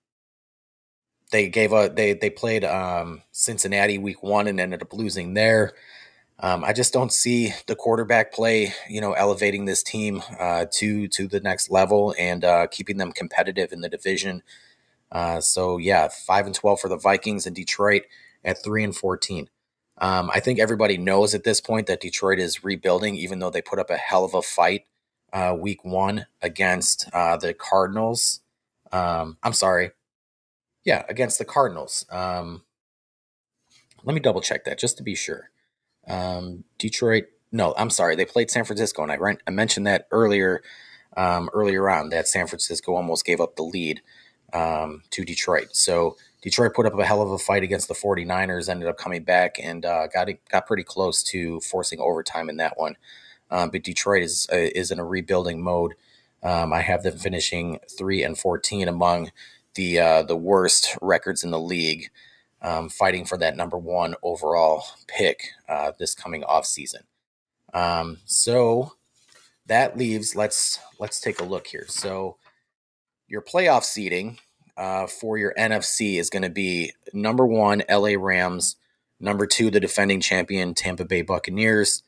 they 1.31 1.49
gave 1.49 1.73
a 1.73 1.91
they 1.93 2.15
they 2.15 2.31
played 2.31 2.65
um, 2.65 3.23
Cincinnati 3.33 3.99
week 3.99 4.23
one 4.23 4.47
and 4.47 4.61
ended 4.61 4.83
up 4.83 4.93
losing 4.93 5.35
there. 5.35 5.75
Um, 6.41 6.63
I 6.65 6.73
just 6.73 6.93
don't 6.93 7.13
see 7.13 7.53
the 7.67 7.75
quarterback 7.75 8.33
play, 8.33 8.73
you 8.89 9.01
know, 9.01 9.13
elevating 9.13 9.65
this 9.65 9.83
team 9.83 10.23
uh, 10.39 10.67
to 10.75 11.09
to 11.09 11.27
the 11.27 11.41
next 11.41 11.71
level 11.71 12.15
and 12.19 12.45
uh, 12.45 12.67
keeping 12.69 12.97
them 12.97 13.13
competitive 13.13 13.73
in 13.73 13.81
the 13.81 13.89
division. 13.89 14.43
Uh, 15.11 15.41
so 15.41 15.79
yeah, 15.79 16.09
five 16.09 16.47
and 16.47 16.55
twelve 16.55 16.81
for 16.81 16.89
the 16.89 16.97
Vikings 16.97 17.47
and 17.47 17.57
Detroit 17.57 18.03
at 18.45 18.63
three 18.63 18.85
and 18.85 18.95
fourteen. 18.95 19.49
Um, 20.01 20.31
I 20.33 20.39
think 20.39 20.61
everybody 20.61 20.97
knows 20.97 21.35
at 21.35 21.43
this 21.43 21.61
point 21.61 21.89
that 21.89 22.01
Detroit 22.01 22.39
is 22.39 22.63
rebuilding, 22.63 23.17
even 23.17 23.41
though 23.41 23.51
they 23.51 23.63
put 23.63 23.81
up 23.81 23.91
a 23.91 23.97
hell 23.97 24.25
of 24.25 24.35
a 24.35 24.43
fight 24.43 24.85
uh, 25.33 25.57
week 25.59 25.85
one 25.85 26.27
against 26.41 27.09
uh, 27.13 27.37
the 27.37 27.53
Cardinals. 27.53 28.41
Um, 28.93 29.39
I'm 29.43 29.53
sorry, 29.53 29.91
yeah, 30.85 31.05
against 31.09 31.41
the 31.41 31.45
Cardinals. 31.45 32.07
Um, 32.11 32.63
let 34.05 34.15
me 34.15 34.21
double 34.21 34.41
check 34.41 34.65
that 34.65 34.79
just 34.79 34.97
to 34.99 35.03
be 35.03 35.17
sure. 35.17 35.51
Um, 36.09 36.65
Detroit. 36.79 37.25
No, 37.51 37.75
I'm 37.77 37.91
sorry. 37.91 38.17
They 38.17 38.25
played 38.25 38.51
San 38.51 38.65
Francisco, 38.65 39.03
and 39.03 39.13
I, 39.13 39.19
I 39.47 39.51
mentioned 39.51 39.87
that 39.87 40.07
earlier. 40.11 40.63
Um, 41.17 41.51
earlier 41.53 41.89
on, 41.91 42.11
that 42.11 42.29
San 42.29 42.47
Francisco 42.47 42.95
almost 42.95 43.25
gave 43.25 43.41
up 43.41 43.57
the 43.57 43.65
lead 43.65 44.03
um, 44.53 45.03
to 45.11 45.25
Detroit. 45.25 45.69
So 45.73 46.17
Detroit 46.43 46.75
put 46.75 46.87
up 46.87 46.97
a 46.97 47.05
hell 47.05 47.23
of 47.23 47.31
a 47.31 47.39
fight 47.39 47.63
against 47.63 47.89
the 47.89 47.95
49ers, 47.95 48.69
ended 48.69 48.89
up 48.89 48.97
coming 48.97 49.25
back 49.25 49.57
and 49.63 49.85
uh, 49.85 50.07
got 50.09 50.29
got 50.51 50.67
pretty 50.67 50.85
close 50.85 51.23
to 51.25 51.61
forcing 51.61 52.01
overtime 52.01 52.49
in 52.49 52.57
that 52.59 52.79
one. 52.79 52.97
Um, 53.51 53.71
but 53.71 53.83
Detroit 53.83 54.23
is 54.23 54.47
uh, 54.53 54.57
is 54.57 54.91
in 54.91 54.99
a 54.99 55.05
rebuilding 55.05 55.63
mode. 55.63 55.95
Um, 56.43 56.73
I 56.73 56.83
have 56.83 57.03
them 57.03 57.19
finishing 57.19 57.81
three 57.97 58.23
and 58.23 58.39
14 58.39 58.87
among 58.87 59.33
the 59.75 59.99
uh, 59.99 60.23
the 60.23 60.37
worst 60.37 60.97
records 61.03 61.43
in 61.43 61.51
the 61.51 61.61
league 61.61 62.11
um, 62.63 62.89
fighting 62.89 63.25
for 63.25 63.39
that 63.39 63.57
number 63.57 63.79
one 63.79 64.15
overall 64.23 64.85
pick 65.07 65.51
uh, 65.69 65.93
this 65.99 66.15
coming 66.15 66.45
off 66.45 66.67
season. 66.67 67.03
Um, 67.73 68.19
so 68.25 68.93
that 69.67 69.97
leaves 69.97 70.35
let's 70.35 70.79
let's 70.99 71.21
take 71.21 71.41
a 71.41 71.45
look 71.45 71.67
here. 71.67 71.87
So 71.89 72.37
your 73.29 73.43
playoff 73.43 73.85
seeding 73.85 74.39
uh, 74.77 75.07
for 75.07 75.37
your 75.37 75.55
NFC 75.59 76.19
is 76.19 76.31
going 76.31 76.43
to 76.43 76.51
be 76.51 76.93
number 77.13 77.47
one 77.47 77.83
LA 77.91 78.15
Rams, 78.19 78.77
number 79.21 79.47
two 79.47 79.71
the 79.71 79.81
defending 79.81 80.21
champion 80.21 80.75
Tampa 80.75 81.05
Bay 81.05 81.23
Buccaneers, 81.23 82.03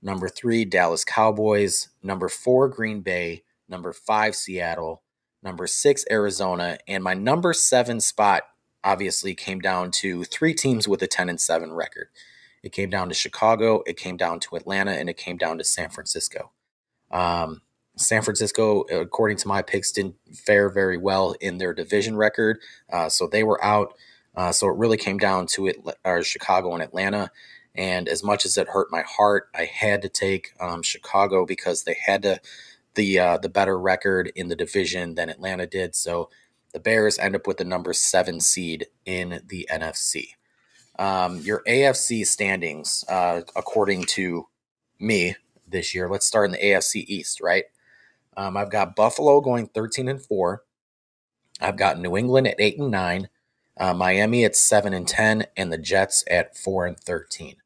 number 0.00 0.28
three 0.28 0.64
Dallas 0.64 1.04
Cowboys, 1.04 1.88
number 2.02 2.28
four 2.28 2.68
Green 2.68 3.02
Bay, 3.02 3.44
number 3.68 3.92
five 3.92 4.34
Seattle, 4.34 5.02
number 5.42 5.66
six 5.66 6.04
Arizona, 6.10 6.78
and 6.88 7.04
my 7.04 7.14
number 7.14 7.52
seven 7.52 8.00
spot 8.00 8.44
obviously 8.84 9.34
came 9.34 9.60
down 9.60 9.90
to 9.90 10.24
three 10.24 10.54
teams 10.54 10.88
with 10.88 11.02
a 11.02 11.06
10 11.06 11.28
and 11.28 11.40
7 11.40 11.72
record. 11.72 12.08
It 12.62 12.72
came 12.72 12.90
down 12.90 13.08
to 13.08 13.14
Chicago, 13.14 13.82
it 13.86 13.96
came 13.96 14.16
down 14.16 14.40
to 14.40 14.56
Atlanta, 14.56 14.92
and 14.92 15.10
it 15.10 15.16
came 15.16 15.36
down 15.36 15.58
to 15.58 15.64
San 15.64 15.90
Francisco. 15.90 16.52
Um, 17.10 17.62
San 17.96 18.22
Francisco, 18.22 18.82
according 18.82 19.36
to 19.38 19.48
my 19.48 19.62
picks, 19.62 19.92
didn't 19.92 20.16
fare 20.32 20.70
very 20.70 20.96
well 20.96 21.34
in 21.40 21.58
their 21.58 21.74
division 21.74 22.16
record, 22.16 22.58
uh, 22.92 23.08
so 23.08 23.26
they 23.26 23.42
were 23.42 23.62
out. 23.62 23.94
Uh, 24.34 24.50
so 24.50 24.68
it 24.68 24.76
really 24.76 24.96
came 24.96 25.18
down 25.18 25.46
to 25.46 25.66
it, 25.66 25.76
or 26.04 26.22
Chicago 26.22 26.72
and 26.72 26.82
Atlanta. 26.82 27.30
And 27.74 28.08
as 28.08 28.22
much 28.22 28.46
as 28.46 28.56
it 28.56 28.68
hurt 28.68 28.90
my 28.90 29.02
heart, 29.02 29.48
I 29.54 29.64
had 29.64 30.02
to 30.02 30.08
take 30.08 30.52
um, 30.58 30.82
Chicago 30.82 31.44
because 31.44 31.84
they 31.84 31.96
had 32.02 32.22
to 32.22 32.40
the 32.94 33.18
uh, 33.18 33.38
the 33.38 33.48
better 33.48 33.78
record 33.78 34.30
in 34.34 34.48
the 34.48 34.56
division 34.56 35.14
than 35.14 35.28
Atlanta 35.28 35.66
did. 35.66 35.94
So 35.94 36.30
the 36.72 36.80
Bears 36.80 37.18
end 37.18 37.36
up 37.36 37.46
with 37.46 37.58
the 37.58 37.64
number 37.64 37.92
seven 37.92 38.40
seed 38.40 38.86
in 39.04 39.42
the 39.46 39.68
NFC. 39.70 40.30
Um, 40.98 41.38
your 41.38 41.62
AFC 41.66 42.26
standings, 42.26 43.04
uh, 43.08 43.42
according 43.56 44.04
to 44.04 44.48
me 44.98 45.36
this 45.66 45.94
year, 45.94 46.08
let's 46.08 46.26
start 46.26 46.46
in 46.46 46.52
the 46.52 46.58
AFC 46.58 47.04
East, 47.06 47.40
right? 47.40 47.64
Um, 48.36 48.56
I've 48.56 48.70
got 48.70 48.96
Buffalo 48.96 49.40
going 49.40 49.66
13 49.68 50.08
and 50.08 50.20
4. 50.20 50.62
I've 51.60 51.76
got 51.76 51.98
New 51.98 52.16
England 52.16 52.46
at 52.46 52.60
8 52.60 52.78
and 52.78 52.90
9, 52.90 53.28
uh, 53.78 53.94
Miami 53.94 54.44
at 54.44 54.56
7 54.56 54.92
and 54.92 55.06
10, 55.06 55.46
and 55.56 55.72
the 55.72 55.78
Jets 55.78 56.24
at 56.30 56.56
4 56.56 56.86
and 56.86 56.98
13. 56.98 57.56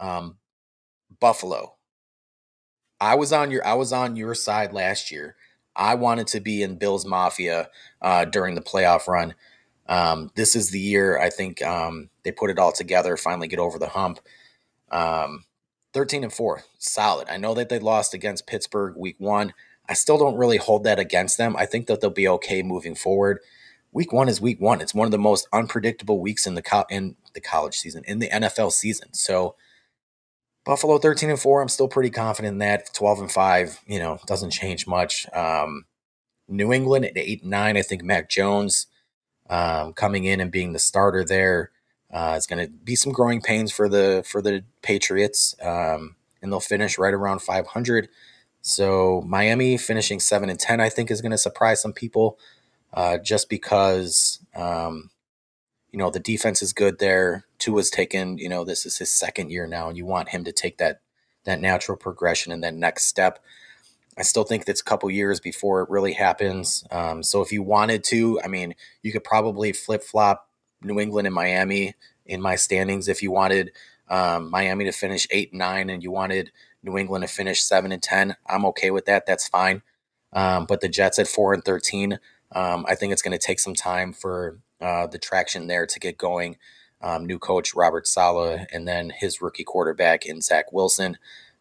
Um, 0.00 0.36
Buffalo. 1.20 1.74
I 3.00 3.14
was 3.14 3.32
on 3.32 3.50
your 3.50 3.64
I 3.64 3.74
was 3.74 3.92
on 3.92 4.16
your 4.16 4.34
side 4.34 4.72
last 4.72 5.12
year 5.12 5.36
I 5.78 5.94
wanted 5.94 6.26
to 6.28 6.40
be 6.40 6.62
in 6.62 6.76
Bills 6.76 7.06
Mafia 7.06 7.70
uh, 8.02 8.24
during 8.26 8.56
the 8.56 8.60
playoff 8.60 9.06
run. 9.06 9.34
Um, 9.88 10.30
this 10.34 10.54
is 10.54 10.70
the 10.70 10.80
year 10.80 11.18
I 11.18 11.30
think 11.30 11.62
um, 11.62 12.10
they 12.24 12.32
put 12.32 12.50
it 12.50 12.58
all 12.58 12.72
together, 12.72 13.16
finally 13.16 13.48
get 13.48 13.58
over 13.58 13.78
the 13.78 13.88
hump. 13.88 14.20
Um, 14.90 15.44
13 15.94 16.24
and 16.24 16.32
4, 16.32 16.64
solid. 16.78 17.28
I 17.30 17.38
know 17.38 17.54
that 17.54 17.70
they 17.70 17.78
lost 17.78 18.12
against 18.12 18.46
Pittsburgh 18.46 18.94
week 18.96 19.16
one. 19.18 19.54
I 19.88 19.94
still 19.94 20.18
don't 20.18 20.36
really 20.36 20.58
hold 20.58 20.84
that 20.84 20.98
against 20.98 21.38
them. 21.38 21.56
I 21.56 21.64
think 21.64 21.86
that 21.86 22.00
they'll 22.00 22.10
be 22.10 22.28
okay 22.28 22.62
moving 22.62 22.94
forward. 22.94 23.40
Week 23.92 24.12
one 24.12 24.28
is 24.28 24.40
week 24.40 24.60
one. 24.60 24.82
It's 24.82 24.94
one 24.94 25.06
of 25.06 25.12
the 25.12 25.18
most 25.18 25.48
unpredictable 25.52 26.20
weeks 26.20 26.46
in 26.46 26.54
the 26.54 26.62
co- 26.62 26.84
in 26.90 27.16
the 27.32 27.40
college 27.40 27.78
season, 27.78 28.04
in 28.06 28.18
the 28.18 28.28
NFL 28.28 28.72
season. 28.72 29.14
So 29.14 29.56
Buffalo 30.68 30.98
13 30.98 31.30
and 31.30 31.40
4, 31.40 31.62
I'm 31.62 31.68
still 31.70 31.88
pretty 31.88 32.10
confident 32.10 32.52
in 32.52 32.58
that. 32.58 32.92
12 32.92 33.20
and 33.20 33.32
5, 33.32 33.80
you 33.86 33.98
know, 33.98 34.18
doesn't 34.26 34.50
change 34.50 34.86
much. 34.86 35.26
Um, 35.32 35.86
New 36.46 36.74
England 36.74 37.06
at 37.06 37.16
8 37.16 37.40
and 37.40 37.50
9, 37.50 37.76
I 37.78 37.80
think 37.80 38.02
Mac 38.02 38.28
Jones 38.28 38.86
um, 39.48 39.94
coming 39.94 40.24
in 40.24 40.40
and 40.40 40.50
being 40.50 40.74
the 40.74 40.78
starter 40.78 41.24
there 41.24 41.70
uh, 42.12 42.34
is 42.36 42.46
going 42.46 42.62
to 42.62 42.70
be 42.70 42.94
some 42.96 43.12
growing 43.12 43.40
pains 43.40 43.72
for 43.72 43.88
the 43.88 44.22
for 44.26 44.42
the 44.42 44.62
Patriots. 44.82 45.54
Um, 45.62 46.16
and 46.42 46.52
they'll 46.52 46.60
finish 46.60 46.98
right 46.98 47.14
around 47.14 47.40
500. 47.40 48.10
So 48.60 49.22
Miami 49.26 49.78
finishing 49.78 50.20
7 50.20 50.50
and 50.50 50.60
10 50.60 50.82
I 50.82 50.90
think 50.90 51.10
is 51.10 51.22
going 51.22 51.32
to 51.32 51.38
surprise 51.38 51.80
some 51.80 51.94
people 51.94 52.38
uh, 52.92 53.16
just 53.16 53.48
because 53.48 54.40
um, 54.54 55.08
you 55.90 55.98
know, 55.98 56.10
the 56.10 56.20
defense 56.20 56.62
is 56.62 56.72
good 56.72 56.98
there. 56.98 57.44
Tua's 57.58 57.90
taken, 57.90 58.38
you 58.38 58.48
know, 58.48 58.64
this 58.64 58.84
is 58.84 58.98
his 58.98 59.12
second 59.12 59.50
year 59.50 59.66
now, 59.66 59.88
and 59.88 59.96
you 59.96 60.06
want 60.06 60.30
him 60.30 60.44
to 60.44 60.52
take 60.52 60.78
that 60.78 61.00
that 61.44 61.60
natural 61.60 61.96
progression 61.96 62.52
and 62.52 62.62
that 62.62 62.74
next 62.74 63.06
step. 63.06 63.38
I 64.18 64.22
still 64.22 64.44
think 64.44 64.64
it's 64.66 64.80
a 64.80 64.84
couple 64.84 65.10
years 65.10 65.40
before 65.40 65.80
it 65.80 65.90
really 65.90 66.12
happens. 66.12 66.84
Um, 66.90 67.22
so 67.22 67.40
if 67.40 67.52
you 67.52 67.62
wanted 67.62 68.02
to, 68.04 68.40
I 68.44 68.48
mean, 68.48 68.74
you 69.02 69.12
could 69.12 69.24
probably 69.24 69.72
flip 69.72 70.02
flop 70.02 70.48
New 70.82 70.98
England 70.98 71.26
and 71.26 71.34
Miami 71.34 71.94
in 72.26 72.42
my 72.42 72.56
standings 72.56 73.08
if 73.08 73.22
you 73.22 73.30
wanted 73.30 73.70
um, 74.08 74.50
Miami 74.50 74.84
to 74.84 74.92
finish 74.92 75.26
eight 75.30 75.52
and 75.52 75.60
nine 75.60 75.88
and 75.88 76.02
you 76.02 76.10
wanted 76.10 76.50
New 76.82 76.98
England 76.98 77.22
to 77.22 77.28
finish 77.28 77.62
seven 77.62 77.92
and 77.92 78.02
ten. 78.02 78.36
I'm 78.46 78.66
okay 78.66 78.90
with 78.90 79.06
that. 79.06 79.24
That's 79.24 79.48
fine. 79.48 79.82
Um, 80.32 80.66
but 80.66 80.80
the 80.80 80.88
Jets 80.88 81.18
at 81.18 81.28
four 81.28 81.54
and 81.54 81.64
thirteen, 81.64 82.18
um, 82.52 82.84
I 82.88 82.94
think 82.94 83.12
it's 83.12 83.22
going 83.22 83.38
to 83.38 83.46
take 83.46 83.60
some 83.60 83.74
time 83.74 84.12
for 84.12 84.58
uh, 84.80 85.06
the 85.06 85.18
traction 85.18 85.66
there 85.66 85.86
to 85.86 86.00
get 86.00 86.18
going. 86.18 86.56
Um, 87.00 87.26
new 87.26 87.38
coach 87.38 87.74
Robert 87.74 88.08
Saleh, 88.08 88.66
and 88.72 88.86
then 88.88 89.10
his 89.10 89.40
rookie 89.40 89.64
quarterback 89.64 90.26
in 90.26 90.40
Zach 90.40 90.72
Wilson. 90.72 91.16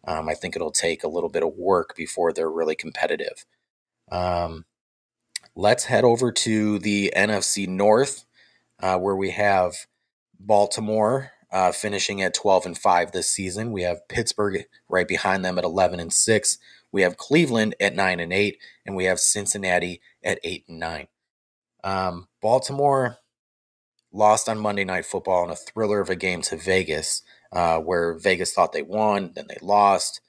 Um, 0.07 0.29
I 0.29 0.33
think 0.33 0.55
it'll 0.55 0.71
take 0.71 1.03
a 1.03 1.09
little 1.09 1.29
bit 1.29 1.43
of 1.43 1.55
work 1.55 1.95
before 1.95 2.33
they're 2.33 2.49
really 2.49 2.75
competitive. 2.75 3.45
Um, 4.11 4.65
let's 5.55 5.85
head 5.85 6.03
over 6.03 6.31
to 6.31 6.79
the 6.79 7.13
NFC 7.15 7.67
North, 7.67 8.25
uh, 8.79 8.97
where 8.97 9.15
we 9.15 9.31
have 9.31 9.85
Baltimore 10.39 11.31
uh, 11.51 11.71
finishing 11.71 12.21
at 12.21 12.33
12 12.33 12.65
and 12.67 12.77
5 12.77 13.11
this 13.11 13.29
season. 13.29 13.71
We 13.71 13.83
have 13.83 14.07
Pittsburgh 14.07 14.65
right 14.89 15.07
behind 15.07 15.43
them 15.43 15.57
at 15.57 15.63
11 15.63 15.99
and 15.99 16.13
6. 16.13 16.57
We 16.91 17.01
have 17.01 17.17
Cleveland 17.17 17.75
at 17.79 17.95
9 17.95 18.19
and 18.19 18.33
8, 18.33 18.57
and 18.85 18.95
we 18.95 19.05
have 19.05 19.19
Cincinnati 19.19 20.01
at 20.23 20.39
8 20.43 20.65
and 20.67 20.79
9. 20.79 21.07
Um, 21.87 22.27
Baltimore 22.41 23.17
lost 24.11 24.49
on 24.49 24.59
Monday 24.59 24.83
Night 24.83 25.05
Football 25.05 25.45
in 25.45 25.51
a 25.51 25.55
thriller 25.55 26.01
of 26.01 26.09
a 26.09 26.17
game 26.17 26.41
to 26.41 26.57
Vegas, 26.57 27.21
uh, 27.53 27.79
where 27.79 28.13
Vegas 28.13 28.51
thought 28.51 28.73
they 28.73 28.81
won, 28.81 29.31
then 29.35 29.45
they 29.47 29.57
lost, 29.61 30.19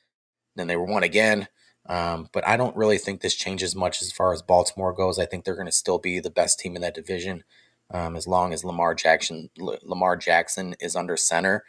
then 0.55 0.69
they 0.69 0.77
were 0.77 0.87
won 0.87 1.03
again. 1.03 1.49
Um, 1.87 2.29
but 2.33 2.47
I 2.47 2.57
don't 2.57 2.77
really 2.77 2.99
think 2.99 3.21
this 3.21 3.35
changes 3.35 3.75
much 3.75 4.03
as 4.03 4.13
far 4.13 4.33
as 4.33 4.41
Baltimore 4.41 4.93
goes. 4.93 5.19
I 5.19 5.27
think 5.27 5.45
they're 5.45 5.57
going 5.57 5.67
to 5.67 5.73
still 5.73 5.99
be 5.99 6.21
the 6.21 6.31
best 6.31 6.61
team 6.61 6.77
in 6.77 6.83
that 6.83 6.95
division 6.95 7.43
um, 7.91 8.15
as 8.15 8.29
long 8.29 8.53
as 8.53 8.65
Lamar 8.65 8.95
Jackson 8.95 9.51
Lamar 9.59 10.17
Jackson 10.17 10.77
is 10.81 10.95
under 10.95 11.17
center. 11.17 11.65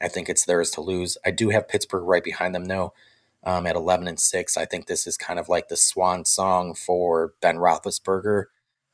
I 0.00 0.08
think 0.08 0.28
it's 0.30 0.44
theirs 0.46 0.70
to 0.72 0.80
lose. 0.80 1.18
I 1.24 1.32
do 1.32 1.50
have 1.50 1.68
Pittsburgh 1.68 2.04
right 2.04 2.24
behind 2.24 2.54
them 2.54 2.64
though, 2.66 2.94
um, 3.42 3.66
at 3.66 3.76
eleven 3.76 4.08
and 4.08 4.18
six. 4.18 4.56
I 4.56 4.64
think 4.64 4.86
this 4.86 5.06
is 5.06 5.18
kind 5.18 5.38
of 5.38 5.50
like 5.50 5.68
the 5.68 5.76
swan 5.76 6.24
song 6.24 6.74
for 6.74 7.34
Ben 7.42 7.56
Roethlisberger, 7.56 8.44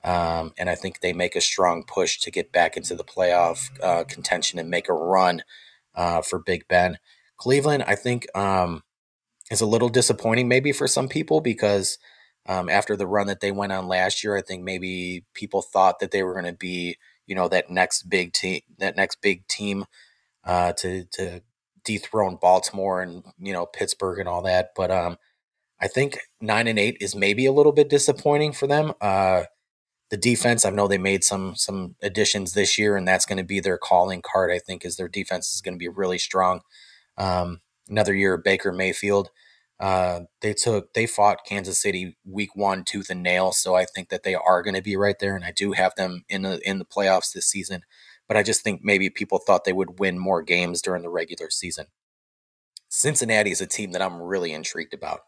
um, 0.04 0.52
and 0.58 0.70
I 0.70 0.74
think 0.74 1.00
they 1.00 1.12
make 1.12 1.36
a 1.36 1.40
strong 1.40 1.84
push 1.86 2.18
to 2.20 2.30
get 2.30 2.52
back 2.52 2.76
into 2.76 2.94
the 2.94 3.04
playoff 3.04 3.70
uh, 3.82 4.04
contention 4.04 4.58
and 4.58 4.70
make 4.70 4.88
a 4.88 4.94
run 4.94 5.42
uh, 5.94 6.22
for 6.22 6.38
Big 6.38 6.66
Ben. 6.68 6.98
Cleveland, 7.36 7.84
I 7.86 7.94
think, 7.94 8.26
um, 8.36 8.82
is 9.50 9.60
a 9.60 9.66
little 9.66 9.88
disappointing 9.88 10.48
maybe 10.48 10.72
for 10.72 10.86
some 10.86 11.08
people 11.08 11.40
because 11.40 11.98
um, 12.46 12.68
after 12.68 12.96
the 12.96 13.06
run 13.06 13.26
that 13.26 13.40
they 13.40 13.52
went 13.52 13.72
on 13.72 13.88
last 13.88 14.24
year. 14.24 14.36
I 14.36 14.42
think 14.42 14.62
maybe 14.62 15.24
people 15.34 15.62
thought 15.62 16.00
that 16.00 16.10
they 16.10 16.22
were 16.22 16.32
going 16.32 16.46
to 16.46 16.52
be, 16.52 16.96
you 17.26 17.34
know, 17.34 17.48
that 17.48 17.70
next 17.70 18.08
big 18.08 18.32
team, 18.32 18.60
that 18.78 18.96
next 18.96 19.20
big 19.20 19.46
team 19.46 19.84
uh, 20.44 20.72
to 20.74 21.04
to 21.12 21.42
dethrone 21.84 22.36
Baltimore 22.40 23.00
and 23.02 23.22
you 23.38 23.52
know 23.52 23.66
Pittsburgh 23.66 24.18
and 24.18 24.28
all 24.28 24.42
that. 24.42 24.70
But 24.74 24.90
um, 24.90 25.16
I 25.80 25.88
think 25.88 26.18
nine 26.40 26.66
and 26.66 26.78
eight 26.78 26.96
is 27.00 27.14
maybe 27.14 27.46
a 27.46 27.52
little 27.52 27.72
bit 27.72 27.88
disappointing 27.88 28.52
for 28.52 28.66
them. 28.66 28.92
Uh, 29.00 29.44
the 30.10 30.16
defense, 30.16 30.64
I 30.64 30.70
know 30.70 30.88
they 30.88 30.98
made 30.98 31.24
some 31.24 31.54
some 31.56 31.94
additions 32.02 32.52
this 32.52 32.78
year, 32.78 32.96
and 32.96 33.06
that's 33.06 33.26
going 33.26 33.38
to 33.38 33.44
be 33.44 33.60
their 33.60 33.78
calling 33.78 34.22
card. 34.22 34.50
I 34.52 34.58
think 34.58 34.84
is 34.84 34.96
their 34.96 35.08
defense 35.08 35.54
is 35.54 35.60
going 35.62 35.74
to 35.74 35.78
be 35.78 35.88
really 35.88 36.18
strong. 36.18 36.60
Um, 37.16 37.60
another 37.88 38.14
year 38.14 38.36
Baker 38.36 38.72
Mayfield. 38.72 39.30
Uh, 39.78 40.20
they 40.42 40.52
took 40.52 40.92
they 40.92 41.06
fought 41.06 41.46
Kansas 41.46 41.80
City 41.80 42.16
week 42.26 42.54
one 42.54 42.84
tooth 42.84 43.08
and 43.08 43.22
nail, 43.22 43.52
so 43.52 43.74
I 43.74 43.86
think 43.86 44.10
that 44.10 44.24
they 44.24 44.34
are 44.34 44.62
going 44.62 44.74
to 44.74 44.82
be 44.82 44.96
right 44.96 45.16
there, 45.18 45.34
and 45.34 45.44
I 45.44 45.52
do 45.52 45.72
have 45.72 45.94
them 45.96 46.24
in 46.28 46.42
the 46.42 46.60
in 46.68 46.78
the 46.78 46.84
playoffs 46.84 47.32
this 47.32 47.46
season. 47.46 47.82
But 48.28 48.36
I 48.36 48.42
just 48.42 48.62
think 48.62 48.82
maybe 48.84 49.10
people 49.10 49.38
thought 49.38 49.64
they 49.64 49.72
would 49.72 49.98
win 49.98 50.18
more 50.18 50.42
games 50.42 50.82
during 50.82 51.02
the 51.02 51.08
regular 51.08 51.50
season. 51.50 51.86
Cincinnati 52.90 53.50
is 53.52 53.60
a 53.60 53.66
team 53.66 53.92
that 53.92 54.02
I'm 54.02 54.20
really 54.20 54.52
intrigued 54.52 54.92
about. 54.92 55.20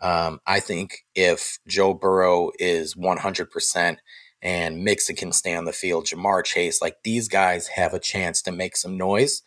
Um, 0.00 0.40
I 0.46 0.60
think 0.60 1.04
if 1.14 1.58
Joe 1.66 1.94
Burrow 1.94 2.50
is 2.58 2.94
100% 2.94 3.96
and 4.42 4.84
Mixon 4.84 5.16
can 5.16 5.32
stay 5.32 5.54
on 5.54 5.64
the 5.64 5.72
field, 5.72 6.06
Ja'Marr 6.06 6.44
Chase, 6.44 6.82
like 6.82 6.98
these 7.02 7.28
guys 7.28 7.68
have 7.68 7.94
a 7.94 7.98
chance 7.98 8.42
to 8.42 8.52
make 8.52 8.76
some 8.76 8.98
noise. 8.98 9.42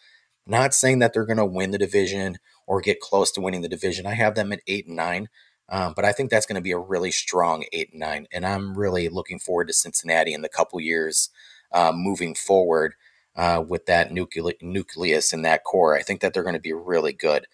Not 0.46 0.74
saying 0.74 1.00
that 1.00 1.14
they're 1.14 1.26
going 1.26 1.38
to 1.38 1.46
win 1.46 1.72
the 1.72 1.78
division 1.78 2.38
or 2.66 2.82
get 2.82 3.00
close 3.00 3.32
to 3.32 3.42
winning 3.42 3.62
the 3.62 3.70
division. 3.70 4.06
I 4.06 4.14
have 4.14 4.36
them 4.36 4.52
at 4.52 4.62
eight 4.68 4.88
and 4.88 4.96
nine, 4.96 5.30
um, 5.70 5.94
but 5.96 6.06
I 6.06 6.12
think 6.14 6.30
that's 6.30 6.46
going 6.46 6.56
to 6.56 6.62
be 6.62 6.72
a 6.72 6.78
really 6.78 7.12
strong 7.12 7.66
eight 7.74 7.92
and 7.92 8.00
nine, 8.00 8.28
and 8.32 8.46
I'm 8.46 8.78
really 8.78 9.10
looking 9.10 9.40
forward 9.40 9.68
to 9.68 9.74
Cincinnati 9.74 10.34
in 10.34 10.42
the 10.42 10.50
couple 10.50 10.80
years 10.80 11.30
uh, 11.72 11.92
moving 11.94 12.34
forward 12.34 12.96
uh, 13.36 13.64
with 13.68 13.86
that 13.86 14.12
nucle- 14.12 14.62
nucleus 14.62 15.34
in 15.34 15.42
that 15.44 15.64
core. 15.64 15.96
I 15.96 16.02
think 16.02 16.22
that 16.22 16.34
they're 16.34 16.44
going 16.44 16.56
to 16.56 16.60
be 16.60 16.74
really 16.74 17.14
good, 17.14 17.48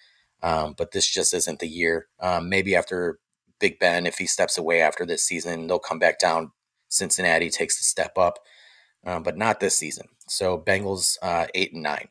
um, 0.44 0.76
but 0.78 0.92
this 0.92 1.08
just 1.08 1.34
isn't 1.34 1.60
the 1.60 1.68
year. 1.68 2.08
Um, 2.20 2.50
maybe 2.50 2.76
after 2.76 3.20
Big 3.60 3.80
Ben, 3.80 4.06
if 4.06 4.18
he 4.18 4.28
steps 4.28 4.58
away 4.58 4.82
after 4.82 5.06
this 5.06 5.24
season, 5.24 5.68
they'll 5.68 5.80
come 5.80 6.00
back 6.00 6.20
down. 6.20 6.52
Cincinnati 6.90 7.50
takes 7.50 7.78
the 7.78 7.84
step 7.84 8.18
up, 8.18 8.38
um, 9.06 9.24
but 9.24 9.38
not 9.38 9.60
this 9.60 9.78
season. 9.78 10.08
So 10.28 10.60
Bengals 10.60 11.18
uh, 11.24 11.48
eight 11.56 11.74
and 11.74 11.82
nine. 11.82 12.10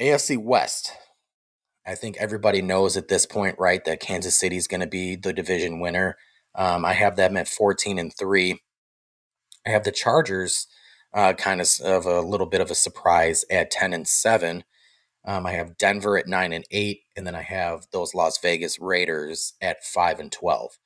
AFC 0.00 0.38
West. 0.38 0.92
I 1.84 1.96
think 1.96 2.16
everybody 2.18 2.62
knows 2.62 2.96
at 2.96 3.08
this 3.08 3.26
point, 3.26 3.56
right, 3.58 3.84
that 3.84 4.00
Kansas 4.00 4.38
City 4.38 4.56
is 4.56 4.68
going 4.68 4.80
to 4.80 4.86
be 4.86 5.16
the 5.16 5.32
division 5.32 5.80
winner. 5.80 6.16
Um, 6.54 6.84
I 6.84 6.92
have 6.92 7.16
them 7.16 7.36
at 7.36 7.48
14 7.48 7.98
and 7.98 8.12
3. 8.16 8.60
I 9.66 9.70
have 9.70 9.82
the 9.82 9.90
Chargers 9.92 10.68
uh, 11.14 11.32
kind 11.34 11.60
of 11.60 11.68
of 11.84 12.06
a 12.06 12.20
little 12.20 12.46
bit 12.46 12.60
of 12.60 12.70
a 12.70 12.74
surprise 12.76 13.44
at 13.50 13.70
10 13.70 13.92
and 13.92 14.06
7. 14.06 14.64
Um, 15.24 15.46
I 15.46 15.52
have 15.52 15.78
Denver 15.78 16.16
at 16.18 16.26
9 16.26 16.52
and 16.52 16.64
8. 16.70 17.00
And 17.16 17.26
then 17.26 17.34
I 17.34 17.42
have 17.42 17.86
those 17.92 18.14
Las 18.14 18.38
Vegas 18.38 18.78
Raiders 18.78 19.54
at 19.60 19.84
5 19.84 20.20
and 20.20 20.32
12. 20.32 20.78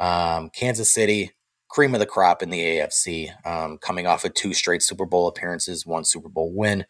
Um, 0.00 0.50
Kansas 0.50 0.92
City, 0.92 1.32
cream 1.68 1.94
of 1.94 2.00
the 2.00 2.06
crop 2.06 2.42
in 2.42 2.50
the 2.50 2.60
AFC, 2.60 3.30
um, 3.46 3.78
coming 3.78 4.06
off 4.06 4.24
of 4.24 4.34
two 4.34 4.54
straight 4.54 4.82
Super 4.82 5.04
Bowl 5.04 5.26
appearances, 5.26 5.86
one 5.86 6.04
Super 6.04 6.28
Bowl 6.28 6.52
win. 6.54 6.86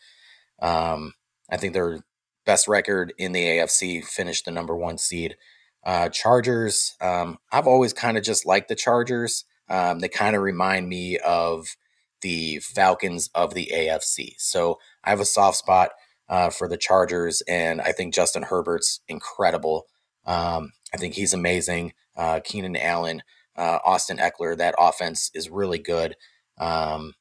Um, 0.60 1.14
I 1.50 1.56
think 1.56 1.72
they're 1.72 2.00
best 2.44 2.68
record 2.68 3.12
in 3.18 3.32
the 3.32 3.44
AFC, 3.44 4.04
finished 4.04 4.44
the 4.44 4.50
number 4.50 4.76
one 4.76 4.98
seed. 4.98 5.36
Uh, 5.84 6.08
Chargers, 6.08 6.94
um, 7.00 7.38
I've 7.52 7.66
always 7.66 7.92
kind 7.92 8.18
of 8.18 8.24
just 8.24 8.46
liked 8.46 8.68
the 8.68 8.74
Chargers. 8.74 9.44
Um, 9.68 10.00
they 10.00 10.08
kind 10.08 10.36
of 10.36 10.42
remind 10.42 10.88
me 10.88 11.18
of 11.18 11.76
the 12.20 12.58
Falcons 12.60 13.30
of 13.34 13.54
the 13.54 13.70
AFC. 13.72 14.34
So 14.38 14.78
I 15.04 15.10
have 15.10 15.20
a 15.20 15.24
soft 15.24 15.58
spot 15.58 15.90
uh, 16.28 16.50
for 16.50 16.68
the 16.68 16.76
Chargers, 16.76 17.42
and 17.48 17.80
I 17.80 17.92
think 17.92 18.14
Justin 18.14 18.44
Herbert's 18.44 19.00
incredible. 19.08 19.86
Um, 20.26 20.72
I 20.92 20.98
think 20.98 21.14
he's 21.14 21.32
amazing. 21.34 21.92
Uh, 22.16 22.40
Keenan 22.44 22.76
Allen, 22.76 23.22
uh, 23.56 23.78
Austin 23.84 24.18
Ekeler, 24.18 24.56
that 24.56 24.74
offense 24.78 25.30
is 25.34 25.48
really 25.50 25.78
good. 25.78 26.16
Um, 26.58 27.14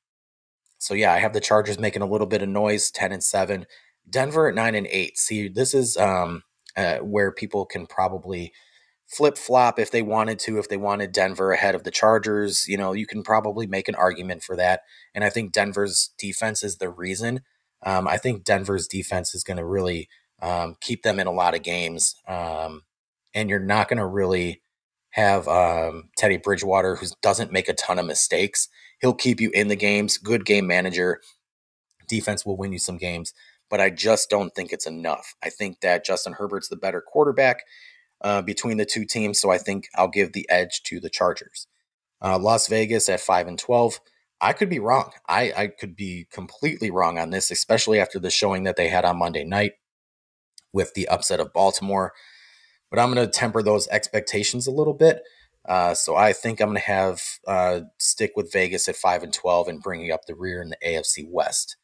so 0.77 0.93
yeah, 0.93 1.13
I 1.13 1.19
have 1.19 1.33
the 1.33 1.39
Chargers 1.39 1.79
making 1.79 2.01
a 2.01 2.07
little 2.07 2.27
bit 2.27 2.41
of 2.41 2.49
noise, 2.49 2.91
ten 2.91 3.11
and 3.11 3.23
seven. 3.23 3.65
Denver 4.09 4.47
at 4.47 4.55
nine 4.55 4.75
and 4.75 4.87
eight. 4.87 5.17
See, 5.17 5.47
this 5.47 5.73
is 5.73 5.97
um, 5.97 6.43
uh, 6.75 6.97
where 6.97 7.31
people 7.31 7.65
can 7.65 7.87
probably 7.87 8.53
flip 9.07 9.37
flop 9.37 9.79
if 9.79 9.91
they 9.91 10.01
wanted 10.01 10.39
to. 10.39 10.59
If 10.59 10.69
they 10.69 10.77
wanted 10.77 11.11
Denver 11.11 11.51
ahead 11.51 11.75
of 11.75 11.83
the 11.83 11.91
Chargers, 11.91 12.65
you 12.67 12.77
know, 12.77 12.93
you 12.93 13.07
can 13.07 13.23
probably 13.23 13.67
make 13.67 13.87
an 13.87 13.95
argument 13.95 14.43
for 14.43 14.55
that. 14.55 14.81
And 15.15 15.23
I 15.23 15.29
think 15.29 15.53
Denver's 15.53 16.11
defense 16.17 16.63
is 16.63 16.77
the 16.77 16.89
reason. 16.89 17.41
Um, 17.85 18.07
I 18.07 18.17
think 18.17 18.43
Denver's 18.43 18.87
defense 18.87 19.35
is 19.35 19.43
going 19.43 19.57
to 19.57 19.65
really 19.65 20.09
um, 20.41 20.75
keep 20.81 21.03
them 21.03 21.19
in 21.19 21.27
a 21.27 21.31
lot 21.31 21.55
of 21.55 21.63
games. 21.63 22.15
Um, 22.27 22.83
and 23.33 23.49
you're 23.49 23.59
not 23.59 23.87
going 23.87 23.99
to 23.99 24.05
really 24.05 24.61
have 25.11 25.47
um, 25.47 26.09
Teddy 26.17 26.37
Bridgewater, 26.37 26.95
who 26.95 27.07
doesn't 27.21 27.51
make 27.51 27.69
a 27.69 27.73
ton 27.73 27.99
of 27.99 28.05
mistakes. 28.05 28.67
He'll 28.99 29.13
keep 29.13 29.39
you 29.39 29.51
in 29.53 29.67
the 29.67 29.75
games. 29.75 30.17
Good 30.17 30.45
game 30.45 30.67
manager. 30.67 31.21
Defense 32.07 32.45
will 32.45 32.57
win 32.57 32.71
you 32.71 32.79
some 32.79 32.97
games 32.97 33.33
but 33.69 33.81
I 33.81 33.89
just 33.89 34.29
don't 34.29 34.53
think 34.53 34.71
it's 34.71 34.87
enough. 34.87 35.35
I 35.43 35.49
think 35.49 35.81
that 35.81 36.05
Justin 36.05 36.33
Herbert's 36.33 36.69
the 36.69 36.75
better 36.75 37.01
quarterback 37.01 37.63
uh, 38.21 38.41
between 38.41 38.77
the 38.77 38.85
two 38.85 39.05
teams, 39.05 39.39
so 39.39 39.51
I 39.51 39.57
think 39.57 39.87
I'll 39.95 40.07
give 40.07 40.33
the 40.33 40.49
edge 40.49 40.83
to 40.83 40.99
the 40.99 41.09
Chargers. 41.09 41.67
Uh, 42.21 42.39
Las 42.39 42.67
Vegas 42.67 43.09
at 43.09 43.19
five 43.19 43.47
and 43.47 43.59
twelve. 43.59 43.99
I 44.39 44.53
could 44.53 44.69
be 44.69 44.79
wrong. 44.79 45.11
I, 45.27 45.51
I 45.55 45.67
could 45.67 45.95
be 45.95 46.27
completely 46.31 46.91
wrong 46.91 47.17
on 47.17 47.31
this, 47.31 47.49
especially 47.49 47.99
after 47.99 48.19
the 48.19 48.29
showing 48.29 48.63
that 48.63 48.75
they 48.75 48.87
had 48.87 49.05
on 49.05 49.17
Monday 49.17 49.43
night 49.43 49.73
with 50.73 50.93
the 50.93 51.07
upset 51.07 51.39
of 51.39 51.53
Baltimore. 51.53 52.13
But 52.89 52.99
I'm 52.99 53.13
going 53.13 53.25
to 53.25 53.31
temper 53.31 53.63
those 53.63 53.87
expectations 53.87 54.67
a 54.67 54.71
little 54.71 54.93
bit. 54.93 55.23
Uh, 55.67 55.93
so 55.93 56.15
I 56.15 56.31
think 56.33 56.61
I'm 56.61 56.69
going 56.69 56.79
to 56.79 56.85
have 56.85 57.21
uh, 57.45 57.81
stick 57.97 58.33
with 58.35 58.53
Vegas 58.53 58.87
at 58.87 58.95
five 58.95 59.21
and 59.21 59.33
twelve 59.33 59.67
and 59.67 59.81
bringing 59.81 60.11
up 60.11 60.25
the 60.25 60.35
rear 60.35 60.61
in 60.61 60.69
the 60.69 60.77
AFC 60.85 61.25
West. 61.29 61.75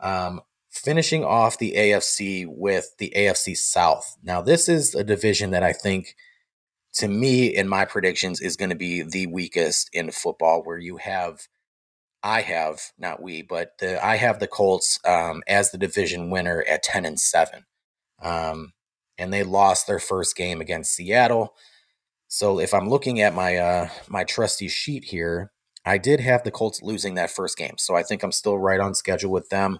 Um, 0.00 0.40
finishing 0.70 1.24
off 1.24 1.58
the 1.58 1.74
AFC 1.76 2.46
with 2.48 2.96
the 2.98 3.12
AFC 3.14 3.56
South. 3.56 4.16
Now 4.22 4.40
this 4.40 4.68
is 4.68 4.94
a 4.94 5.04
division 5.04 5.50
that 5.50 5.62
I 5.62 5.72
think, 5.72 6.16
to 6.94 7.06
me, 7.06 7.46
in 7.46 7.68
my 7.68 7.84
predictions, 7.84 8.40
is 8.40 8.56
going 8.56 8.70
to 8.70 8.76
be 8.76 9.02
the 9.02 9.26
weakest 9.28 9.90
in 9.92 10.10
football, 10.10 10.62
where 10.62 10.78
you 10.78 10.96
have. 10.96 11.46
I 12.22 12.42
have 12.42 12.80
not 12.98 13.22
we, 13.22 13.42
but 13.42 13.78
the, 13.78 14.04
I 14.04 14.16
have 14.16 14.40
the 14.40 14.46
Colts 14.46 14.98
um, 15.06 15.42
as 15.48 15.70
the 15.70 15.78
division 15.78 16.30
winner 16.30 16.64
at 16.68 16.82
ten 16.82 17.04
and 17.04 17.18
seven, 17.18 17.64
um, 18.22 18.72
and 19.18 19.32
they 19.32 19.42
lost 19.42 19.86
their 19.86 19.98
first 19.98 20.36
game 20.36 20.60
against 20.60 20.94
Seattle. 20.94 21.54
So 22.28 22.60
if 22.60 22.74
I'm 22.74 22.88
looking 22.88 23.20
at 23.20 23.34
my 23.34 23.56
uh, 23.56 23.88
my 24.08 24.24
trusty 24.24 24.68
sheet 24.68 25.04
here, 25.04 25.50
I 25.84 25.98
did 25.98 26.20
have 26.20 26.44
the 26.44 26.50
Colts 26.50 26.82
losing 26.82 27.14
that 27.14 27.30
first 27.30 27.56
game. 27.56 27.74
So 27.78 27.96
I 27.96 28.02
think 28.02 28.22
I'm 28.22 28.32
still 28.32 28.58
right 28.58 28.80
on 28.80 28.94
schedule 28.94 29.30
with 29.30 29.48
them 29.48 29.78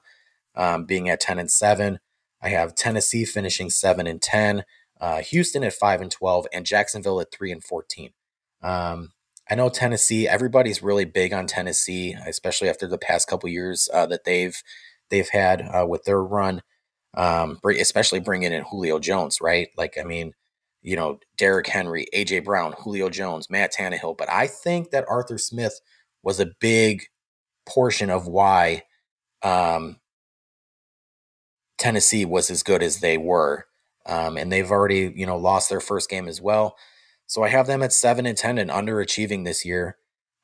um, 0.54 0.84
being 0.84 1.08
at 1.08 1.20
10 1.20 1.38
and 1.38 1.50
7. 1.50 1.98
I 2.42 2.48
have 2.48 2.74
Tennessee 2.74 3.24
finishing 3.24 3.70
7 3.70 4.06
and 4.06 4.20
10, 4.20 4.64
uh, 5.00 5.20
Houston 5.20 5.62
at 5.62 5.74
5 5.74 6.00
and 6.00 6.10
12, 6.10 6.46
and 6.52 6.64
Jacksonville 6.64 7.20
at 7.20 7.30
3 7.32 7.52
and 7.52 7.62
14. 7.62 8.10
Um, 8.62 9.12
I 9.50 9.54
know 9.56 9.68
Tennessee. 9.68 10.28
Everybody's 10.28 10.82
really 10.82 11.04
big 11.04 11.32
on 11.32 11.46
Tennessee, 11.46 12.16
especially 12.26 12.68
after 12.68 12.86
the 12.86 12.98
past 12.98 13.28
couple 13.28 13.48
years 13.48 13.88
uh, 13.92 14.06
that 14.06 14.24
they've 14.24 14.56
they've 15.10 15.28
had 15.28 15.62
uh, 15.62 15.86
with 15.88 16.04
their 16.04 16.22
run. 16.22 16.62
Um, 17.16 17.58
especially 17.64 18.20
bringing 18.20 18.52
in 18.52 18.62
Julio 18.70 19.00
Jones, 19.00 19.40
right? 19.40 19.68
Like, 19.76 19.98
I 19.98 20.04
mean, 20.04 20.32
you 20.80 20.94
know, 20.94 21.18
Derrick 21.36 21.66
Henry, 21.66 22.06
AJ 22.14 22.44
Brown, 22.44 22.72
Julio 22.78 23.08
Jones, 23.10 23.50
Matt 23.50 23.72
Tannehill. 23.74 24.16
But 24.16 24.30
I 24.30 24.46
think 24.46 24.90
that 24.90 25.06
Arthur 25.08 25.36
Smith 25.36 25.80
was 26.22 26.38
a 26.38 26.52
big 26.60 27.02
portion 27.66 28.10
of 28.10 28.28
why 28.28 28.84
um, 29.42 29.96
Tennessee 31.78 32.24
was 32.24 32.50
as 32.50 32.62
good 32.62 32.82
as 32.82 33.00
they 33.00 33.18
were. 33.18 33.66
Um, 34.06 34.36
and 34.36 34.50
they've 34.52 34.70
already, 34.70 35.12
you 35.14 35.26
know, 35.26 35.36
lost 35.36 35.68
their 35.68 35.80
first 35.80 36.08
game 36.08 36.28
as 36.28 36.40
well. 36.40 36.76
So 37.30 37.44
I 37.44 37.48
have 37.50 37.68
them 37.68 37.80
at 37.80 37.92
seven 37.92 38.26
and 38.26 38.36
10 38.36 38.58
and 38.58 38.70
underachieving 38.70 39.44
this 39.44 39.64
year. 39.64 39.96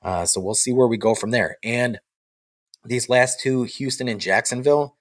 Uh, 0.02 0.24
so 0.24 0.40
we'll 0.40 0.54
see 0.54 0.72
where 0.72 0.86
we 0.86 0.96
go 0.96 1.16
from 1.16 1.32
there. 1.32 1.56
And 1.64 1.98
these 2.84 3.08
last 3.08 3.40
two, 3.40 3.64
Houston 3.64 4.06
and 4.06 4.20
Jacksonville, 4.20 4.96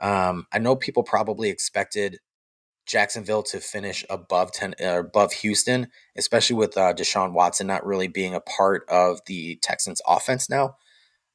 um, 0.00 0.46
I 0.50 0.58
know 0.58 0.74
people 0.76 1.02
probably 1.02 1.50
expected 1.50 2.20
Jacksonville 2.86 3.42
to 3.42 3.60
finish 3.60 4.02
above 4.08 4.50
10 4.52 4.76
uh, 4.82 5.00
above 5.00 5.34
Houston, 5.34 5.88
especially 6.16 6.56
with 6.56 6.74
uh, 6.78 6.94
Deshaun 6.94 7.34
Watson 7.34 7.66
not 7.66 7.84
really 7.84 8.08
being 8.08 8.34
a 8.34 8.40
part 8.40 8.88
of 8.88 9.20
the 9.26 9.56
Texans 9.56 10.00
offense 10.08 10.48
now. 10.48 10.76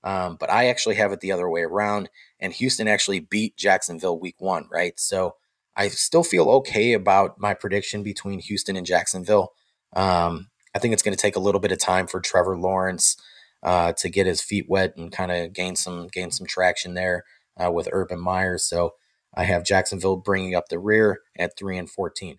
Um, 0.04 0.36
but 0.40 0.50
I 0.50 0.70
actually 0.70 0.96
have 0.96 1.12
it 1.12 1.20
the 1.20 1.32
other 1.32 1.48
way 1.48 1.62
around, 1.62 2.10
and 2.40 2.54
Houston 2.54 2.88
actually 2.88 3.20
beat 3.20 3.56
Jacksonville 3.56 4.20
week 4.20 4.38
one, 4.40 4.68
right? 4.72 5.00
So 5.00 5.36
I 5.76 5.90
still 5.90 6.24
feel 6.24 6.50
okay 6.50 6.94
about 6.94 7.40
my 7.40 7.54
prediction 7.54 8.02
between 8.02 8.40
Houston 8.40 8.76
and 8.76 8.86
Jacksonville. 8.88 9.54
Um, 9.94 10.50
I 10.76 10.80
think 10.80 10.94
it's 10.94 11.04
going 11.04 11.16
to 11.16 11.22
take 11.22 11.36
a 11.36 11.42
little 11.42 11.62
bit 11.62 11.72
of 11.72 11.80
time 11.80 12.08
for 12.08 12.20
Trevor 12.20 12.58
Lawrence 12.58 13.18
uh, 13.64 13.94
to 13.94 14.10
get 14.10 14.26
his 14.26 14.42
feet 14.42 14.66
wet 14.70 14.96
and 14.98 15.12
kind 15.12 15.32
of 15.32 15.54
gain 15.54 15.76
some 15.76 16.08
gain 16.08 16.32
some 16.32 16.48
traction 16.48 16.94
there 16.94 17.26
uh, 17.58 17.72
with 17.72 17.90
Urban 17.92 18.20
Meyer. 18.20 18.58
So 18.58 18.94
I 19.34 19.44
have 19.46 19.66
Jacksonville 19.66 20.18
bringing 20.18 20.56
up 20.56 20.70
the 20.70 20.80
rear 20.80 21.22
at 21.38 21.58
three 21.58 21.78
and 21.78 21.90
14. 21.90 22.38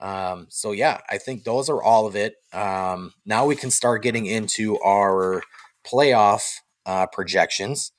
Um, 0.00 0.46
so 0.48 0.72
yeah, 0.72 1.00
I 1.08 1.18
think 1.18 1.44
those 1.44 1.68
are 1.68 1.82
all 1.82 2.06
of 2.06 2.14
it. 2.14 2.36
Um, 2.52 3.12
now 3.26 3.46
we 3.46 3.56
can 3.56 3.70
start 3.70 4.02
getting 4.02 4.26
into 4.26 4.78
our 4.80 5.42
playoff 5.84 6.58
uh, 6.86 7.06
projections. 7.06 7.92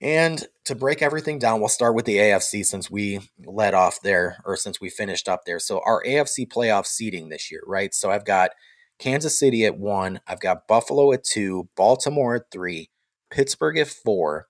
And 0.00 0.46
to 0.64 0.74
break 0.76 1.02
everything 1.02 1.38
down, 1.38 1.58
we'll 1.58 1.68
start 1.68 1.94
with 1.94 2.04
the 2.04 2.18
AFC 2.18 2.64
since 2.64 2.90
we 2.90 3.20
led 3.44 3.74
off 3.74 4.00
there 4.02 4.40
or 4.44 4.56
since 4.56 4.80
we 4.80 4.90
finished 4.90 5.28
up 5.28 5.44
there. 5.44 5.58
So 5.58 5.80
our 5.84 6.02
AFC 6.04 6.46
playoff 6.46 6.86
seeding 6.86 7.28
this 7.28 7.50
year, 7.50 7.62
right? 7.66 7.92
So 7.92 8.10
I've 8.10 8.24
got 8.24 8.50
Kansas 8.98 9.38
City 9.38 9.64
at 9.64 9.78
one, 9.78 10.20
I've 10.26 10.40
got 10.40 10.68
Buffalo 10.68 11.12
at 11.12 11.24
two, 11.24 11.68
Baltimore 11.76 12.36
at 12.36 12.50
three, 12.52 12.90
Pittsburgh 13.30 13.78
at 13.78 13.88
four, 13.88 14.46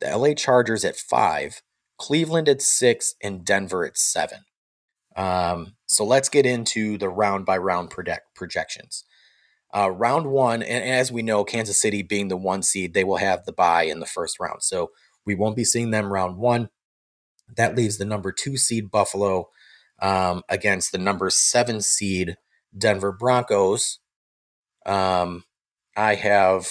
the 0.00 0.16
LA 0.16 0.34
Chargers 0.34 0.84
at 0.84 0.96
five, 0.96 1.62
Cleveland 1.98 2.48
at 2.48 2.62
six, 2.62 3.14
and 3.22 3.44
Denver 3.44 3.84
at 3.84 3.98
seven. 3.98 4.40
Um, 5.16 5.74
so 5.86 6.04
let's 6.04 6.28
get 6.28 6.46
into 6.46 6.96
the 6.96 7.08
round 7.08 7.44
by 7.44 7.58
round 7.58 7.90
project- 7.90 8.34
projections. 8.34 9.04
Uh, 9.74 9.90
round 9.90 10.26
one, 10.26 10.62
and 10.62 10.84
as 10.84 11.12
we 11.12 11.22
know, 11.22 11.44
Kansas 11.44 11.80
City 11.80 12.02
being 12.02 12.28
the 12.28 12.36
one 12.36 12.62
seed, 12.62 12.92
they 12.92 13.04
will 13.04 13.18
have 13.18 13.44
the 13.44 13.52
bye 13.52 13.84
in 13.84 14.00
the 14.00 14.06
first 14.06 14.40
round. 14.40 14.62
So 14.62 14.90
we 15.24 15.34
won't 15.34 15.56
be 15.56 15.64
seeing 15.64 15.90
them 15.90 16.12
round 16.12 16.36
one. 16.38 16.70
That 17.56 17.76
leaves 17.76 17.98
the 17.98 18.04
number 18.04 18.32
two 18.32 18.56
seed 18.56 18.90
Buffalo 18.90 19.48
um, 20.00 20.42
against 20.48 20.92
the 20.92 20.98
number 20.98 21.30
seven 21.30 21.80
seed 21.80 22.36
Denver 22.76 23.12
Broncos. 23.12 24.00
Um, 24.86 25.44
I 25.96 26.14
have 26.14 26.66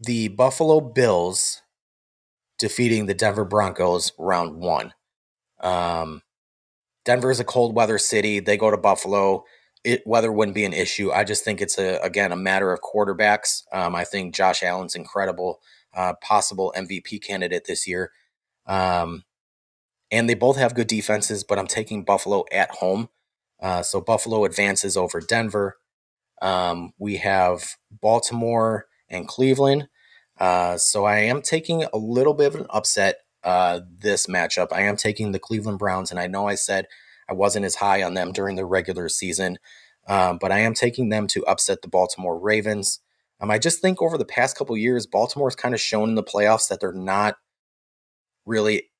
the 0.00 0.28
Buffalo 0.28 0.80
Bills 0.80 1.62
defeating 2.58 3.06
the 3.06 3.14
Denver 3.14 3.44
Broncos 3.44 4.12
round 4.18 4.56
one. 4.60 4.92
Um, 5.60 6.22
Denver 7.04 7.30
is 7.30 7.40
a 7.40 7.44
cold 7.44 7.74
weather 7.74 7.98
city. 7.98 8.40
They 8.40 8.56
go 8.56 8.70
to 8.70 8.76
Buffalo. 8.76 9.44
It, 9.88 10.06
weather 10.06 10.30
wouldn't 10.30 10.54
be 10.54 10.66
an 10.66 10.74
issue. 10.74 11.10
I 11.10 11.24
just 11.24 11.44
think 11.44 11.62
it's 11.62 11.78
a 11.78 11.98
again 12.02 12.30
a 12.30 12.36
matter 12.36 12.72
of 12.72 12.80
quarterbacks. 12.80 13.62
Um, 13.72 13.94
I 13.94 14.04
think 14.04 14.34
Josh 14.34 14.62
Allen's 14.62 14.94
incredible, 14.94 15.60
uh, 15.94 16.12
possible 16.22 16.74
MVP 16.76 17.22
candidate 17.22 17.64
this 17.66 17.88
year. 17.88 18.12
Um, 18.66 19.24
and 20.10 20.28
they 20.28 20.34
both 20.34 20.58
have 20.58 20.74
good 20.74 20.88
defenses, 20.88 21.42
but 21.42 21.58
I'm 21.58 21.66
taking 21.66 22.04
Buffalo 22.04 22.44
at 22.52 22.70
home. 22.72 23.08
Uh, 23.60 23.82
so 23.82 24.00
Buffalo 24.02 24.44
advances 24.44 24.94
over 24.94 25.20
Denver. 25.20 25.78
Um, 26.42 26.92
we 26.98 27.16
have 27.16 27.76
Baltimore 27.90 28.88
and 29.08 29.26
Cleveland. 29.26 29.88
Uh, 30.38 30.76
so 30.76 31.06
I 31.06 31.20
am 31.20 31.40
taking 31.40 31.84
a 31.84 31.96
little 31.96 32.34
bit 32.34 32.54
of 32.54 32.60
an 32.60 32.66
upset 32.68 33.20
uh, 33.42 33.80
this 33.90 34.26
matchup. 34.26 34.68
I 34.70 34.82
am 34.82 34.96
taking 34.96 35.32
the 35.32 35.38
Cleveland 35.38 35.78
Browns, 35.78 36.10
and 36.10 36.20
I 36.20 36.26
know 36.26 36.46
I 36.46 36.56
said 36.56 36.88
I 37.28 37.34
wasn't 37.34 37.66
as 37.66 37.76
high 37.76 38.02
on 38.02 38.14
them 38.14 38.32
during 38.32 38.56
the 38.56 38.64
regular 38.64 39.08
season, 39.08 39.58
um, 40.08 40.38
but 40.40 40.52
I 40.52 40.60
am 40.60 40.74
taking 40.74 41.08
them 41.08 41.26
to 41.28 41.44
upset 41.46 41.82
the 41.82 41.88
Baltimore 41.88 42.38
Ravens. 42.38 43.00
Um, 43.40 43.50
I 43.50 43.58
just 43.58 43.80
think 43.80 44.02
over 44.02 44.18
the 44.18 44.24
past 44.24 44.56
couple 44.56 44.76
years, 44.76 45.06
Baltimore's 45.06 45.54
kind 45.54 45.74
of 45.74 45.80
shown 45.80 46.08
in 46.08 46.14
the 46.14 46.22
playoffs 46.22 46.68
that 46.68 46.80
they're 46.80 46.92
not 46.92 47.36
really 48.46 48.90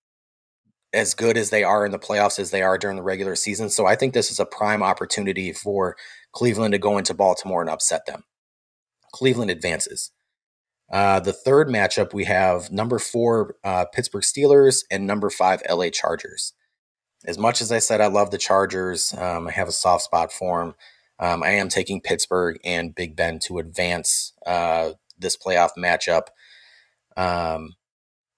as 0.92 1.14
good 1.14 1.36
as 1.36 1.50
they 1.50 1.64
are 1.64 1.84
in 1.84 1.92
the 1.92 1.98
playoffs 1.98 2.38
as 2.38 2.50
they 2.50 2.62
are 2.62 2.78
during 2.78 2.96
the 2.96 3.02
regular 3.02 3.34
season. 3.34 3.68
So 3.68 3.86
I 3.86 3.94
think 3.94 4.14
this 4.14 4.30
is 4.30 4.40
a 4.40 4.46
prime 4.46 4.82
opportunity 4.82 5.52
for 5.52 5.96
Cleveland 6.32 6.72
to 6.72 6.78
go 6.78 6.96
into 6.96 7.14
Baltimore 7.14 7.60
and 7.60 7.70
upset 7.70 8.06
them. 8.06 8.24
Cleveland 9.12 9.50
advances. 9.50 10.12
Uh, 10.90 11.20
the 11.20 11.32
third 11.32 11.68
matchup, 11.68 12.14
we 12.14 12.24
have 12.24 12.70
number 12.72 12.98
four 12.98 13.56
uh, 13.64 13.84
Pittsburgh 13.92 14.22
Steelers 14.22 14.84
and 14.90 15.06
number 15.06 15.28
five 15.28 15.62
LA 15.68 15.90
Chargers. 15.90 16.54
As 17.24 17.38
much 17.38 17.60
as 17.60 17.72
I 17.72 17.78
said 17.78 18.00
I 18.00 18.06
love 18.06 18.30
the 18.30 18.38
Chargers, 18.38 19.12
um, 19.14 19.48
I 19.48 19.52
have 19.52 19.68
a 19.68 19.72
soft 19.72 20.04
spot 20.04 20.32
for 20.32 20.60
them. 20.60 20.74
Um, 21.18 21.42
I 21.42 21.50
am 21.50 21.68
taking 21.68 22.00
Pittsburgh 22.00 22.58
and 22.64 22.94
Big 22.94 23.16
Ben 23.16 23.40
to 23.40 23.58
advance 23.58 24.32
uh, 24.46 24.90
this 25.18 25.36
playoff 25.36 25.70
matchup. 25.76 26.28
Um, 27.16 27.74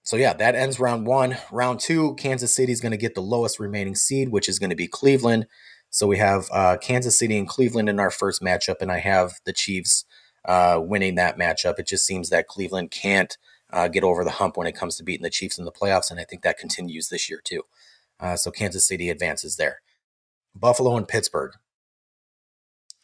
so 0.02 0.16
yeah, 0.16 0.32
that 0.32 0.54
ends 0.54 0.80
round 0.80 1.06
one. 1.06 1.36
Round 1.52 1.78
two, 1.78 2.14
Kansas 2.14 2.54
City 2.54 2.72
is 2.72 2.80
going 2.80 2.92
to 2.92 2.98
get 2.98 3.14
the 3.14 3.20
lowest 3.20 3.60
remaining 3.60 3.94
seed, 3.94 4.30
which 4.30 4.48
is 4.48 4.58
going 4.58 4.70
to 4.70 4.76
be 4.76 4.88
Cleveland. 4.88 5.46
So 5.90 6.06
we 6.06 6.18
have 6.18 6.48
uh, 6.52 6.78
Kansas 6.78 7.18
City 7.18 7.36
and 7.36 7.48
Cleveland 7.48 7.88
in 7.88 8.00
our 8.00 8.10
first 8.10 8.40
matchup, 8.40 8.76
and 8.80 8.90
I 8.90 8.98
have 9.00 9.34
the 9.44 9.52
Chiefs 9.52 10.04
uh, 10.44 10.80
winning 10.82 11.16
that 11.16 11.38
matchup. 11.38 11.78
It 11.78 11.86
just 11.86 12.06
seems 12.06 12.30
that 12.30 12.46
Cleveland 12.46 12.90
can't 12.90 13.36
uh, 13.72 13.88
get 13.88 14.04
over 14.04 14.24
the 14.24 14.30
hump 14.30 14.56
when 14.56 14.66
it 14.66 14.74
comes 14.74 14.96
to 14.96 15.04
beating 15.04 15.24
the 15.24 15.30
Chiefs 15.30 15.58
in 15.58 15.64
the 15.64 15.72
playoffs, 15.72 16.10
and 16.10 16.18
I 16.18 16.24
think 16.24 16.42
that 16.42 16.58
continues 16.58 17.08
this 17.08 17.28
year 17.28 17.40
too. 17.44 17.64
Uh, 18.20 18.36
so 18.36 18.50
Kansas 18.50 18.86
City 18.86 19.10
advances 19.10 19.56
there. 19.56 19.80
Buffalo 20.54 20.96
and 20.96 21.08
Pittsburgh. 21.08 21.52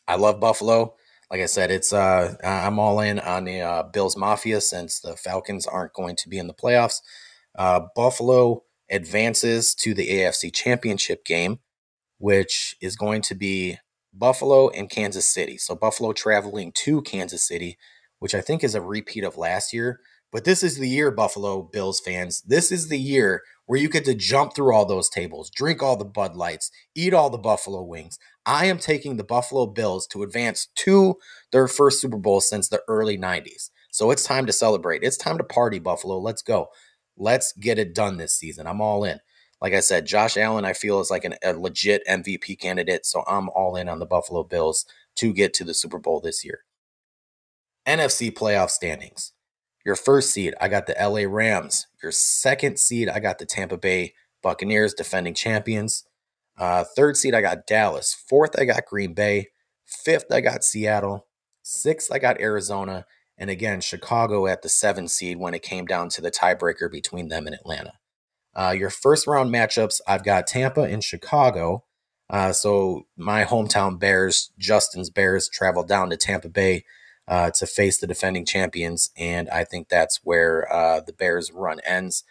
I 0.06 0.16
love 0.16 0.40
Buffalo. 0.40 0.94
Like 1.30 1.40
I 1.40 1.46
said, 1.46 1.70
it's 1.70 1.92
uh, 1.92 2.34
I'm 2.44 2.78
all 2.78 3.00
in 3.00 3.18
on 3.18 3.44
the 3.44 3.60
uh, 3.60 3.82
Bills 3.84 4.16
Mafia 4.16 4.60
since 4.60 5.00
the 5.00 5.16
Falcons 5.16 5.66
aren't 5.66 5.92
going 5.92 6.14
to 6.16 6.28
be 6.28 6.38
in 6.38 6.46
the 6.46 6.54
playoffs. 6.54 7.00
Uh, 7.56 7.80
Buffalo 7.96 8.62
advances 8.90 9.74
to 9.74 9.94
the 9.94 10.08
AFC 10.08 10.54
Championship 10.54 11.24
game, 11.24 11.58
which 12.18 12.76
is 12.80 12.94
going 12.96 13.22
to 13.22 13.34
be 13.34 13.78
Buffalo 14.12 14.68
and 14.68 14.88
Kansas 14.88 15.26
City. 15.26 15.58
So 15.58 15.74
Buffalo 15.74 16.12
traveling 16.12 16.72
to 16.76 17.02
Kansas 17.02 17.46
City, 17.46 17.76
which 18.20 18.34
I 18.34 18.40
think 18.40 18.62
is 18.62 18.76
a 18.76 18.80
repeat 18.80 19.24
of 19.24 19.36
last 19.36 19.72
year. 19.72 20.00
But 20.36 20.44
this 20.44 20.62
is 20.62 20.76
the 20.76 20.86
year, 20.86 21.10
Buffalo 21.10 21.62
Bills 21.62 21.98
fans. 21.98 22.42
This 22.42 22.70
is 22.70 22.88
the 22.88 22.98
year 22.98 23.42
where 23.64 23.80
you 23.80 23.88
get 23.88 24.04
to 24.04 24.14
jump 24.14 24.54
through 24.54 24.74
all 24.74 24.84
those 24.84 25.08
tables, 25.08 25.48
drink 25.48 25.82
all 25.82 25.96
the 25.96 26.04
Bud 26.04 26.36
Lights, 26.36 26.70
eat 26.94 27.14
all 27.14 27.30
the 27.30 27.38
Buffalo 27.38 27.82
wings. 27.82 28.18
I 28.44 28.66
am 28.66 28.76
taking 28.76 29.16
the 29.16 29.24
Buffalo 29.24 29.64
Bills 29.64 30.06
to 30.08 30.22
advance 30.22 30.68
to 30.74 31.16
their 31.52 31.66
first 31.66 32.02
Super 32.02 32.18
Bowl 32.18 32.42
since 32.42 32.68
the 32.68 32.82
early 32.86 33.16
90s. 33.16 33.70
So 33.90 34.10
it's 34.10 34.24
time 34.24 34.44
to 34.44 34.52
celebrate. 34.52 35.02
It's 35.02 35.16
time 35.16 35.38
to 35.38 35.42
party, 35.42 35.78
Buffalo. 35.78 36.18
Let's 36.18 36.42
go. 36.42 36.66
Let's 37.16 37.54
get 37.54 37.78
it 37.78 37.94
done 37.94 38.18
this 38.18 38.34
season. 38.34 38.66
I'm 38.66 38.82
all 38.82 39.04
in. 39.04 39.20
Like 39.62 39.72
I 39.72 39.80
said, 39.80 40.04
Josh 40.04 40.36
Allen, 40.36 40.66
I 40.66 40.74
feel 40.74 41.00
is 41.00 41.10
like 41.10 41.24
an, 41.24 41.36
a 41.42 41.54
legit 41.54 42.06
MVP 42.06 42.60
candidate. 42.60 43.06
So 43.06 43.24
I'm 43.26 43.48
all 43.48 43.74
in 43.74 43.88
on 43.88 44.00
the 44.00 44.04
Buffalo 44.04 44.44
Bills 44.44 44.84
to 45.14 45.32
get 45.32 45.54
to 45.54 45.64
the 45.64 45.72
Super 45.72 45.98
Bowl 45.98 46.20
this 46.20 46.44
year. 46.44 46.64
NFC 47.86 48.30
playoff 48.30 48.68
standings. 48.68 49.32
Your 49.86 49.94
first 49.94 50.30
seed, 50.32 50.52
I 50.60 50.66
got 50.66 50.88
the 50.88 50.96
LA 51.00 51.32
Rams. 51.32 51.86
Your 52.02 52.10
second 52.10 52.80
seed, 52.80 53.08
I 53.08 53.20
got 53.20 53.38
the 53.38 53.46
Tampa 53.46 53.78
Bay 53.78 54.14
Buccaneers, 54.42 54.92
defending 54.92 55.32
champions. 55.32 56.04
Uh, 56.58 56.82
third 56.82 57.16
seed, 57.16 57.34
I 57.34 57.40
got 57.40 57.68
Dallas. 57.68 58.12
Fourth, 58.12 58.58
I 58.58 58.64
got 58.64 58.84
Green 58.84 59.14
Bay. 59.14 59.50
Fifth, 59.84 60.24
I 60.32 60.40
got 60.40 60.64
Seattle. 60.64 61.28
Sixth, 61.62 62.10
I 62.10 62.18
got 62.18 62.40
Arizona. 62.40 63.06
And 63.38 63.48
again, 63.48 63.80
Chicago 63.80 64.48
at 64.48 64.62
the 64.62 64.68
seven 64.68 65.06
seed 65.06 65.38
when 65.38 65.54
it 65.54 65.62
came 65.62 65.86
down 65.86 66.08
to 66.10 66.20
the 66.20 66.32
tiebreaker 66.32 66.90
between 66.90 67.28
them 67.28 67.46
and 67.46 67.54
Atlanta. 67.54 67.92
Uh, 68.56 68.74
your 68.76 68.90
first 68.90 69.28
round 69.28 69.54
matchups, 69.54 70.00
I've 70.08 70.24
got 70.24 70.48
Tampa 70.48 70.82
and 70.82 71.04
Chicago. 71.04 71.84
Uh, 72.28 72.52
so 72.52 73.06
my 73.16 73.44
hometown 73.44 74.00
Bears, 74.00 74.50
Justin's 74.58 75.10
Bears, 75.10 75.48
travel 75.48 75.84
down 75.84 76.10
to 76.10 76.16
Tampa 76.16 76.48
Bay 76.48 76.84
uh, 77.28 77.50
to 77.52 77.66
face 77.66 77.98
the 77.98 78.06
defending 78.06 78.44
champions. 78.44 79.10
And 79.16 79.48
I 79.50 79.64
think 79.64 79.88
that's 79.88 80.20
where 80.22 80.72
uh, 80.72 81.00
the 81.00 81.12
Bears' 81.12 81.52
run 81.52 81.80
ends. 81.80 82.24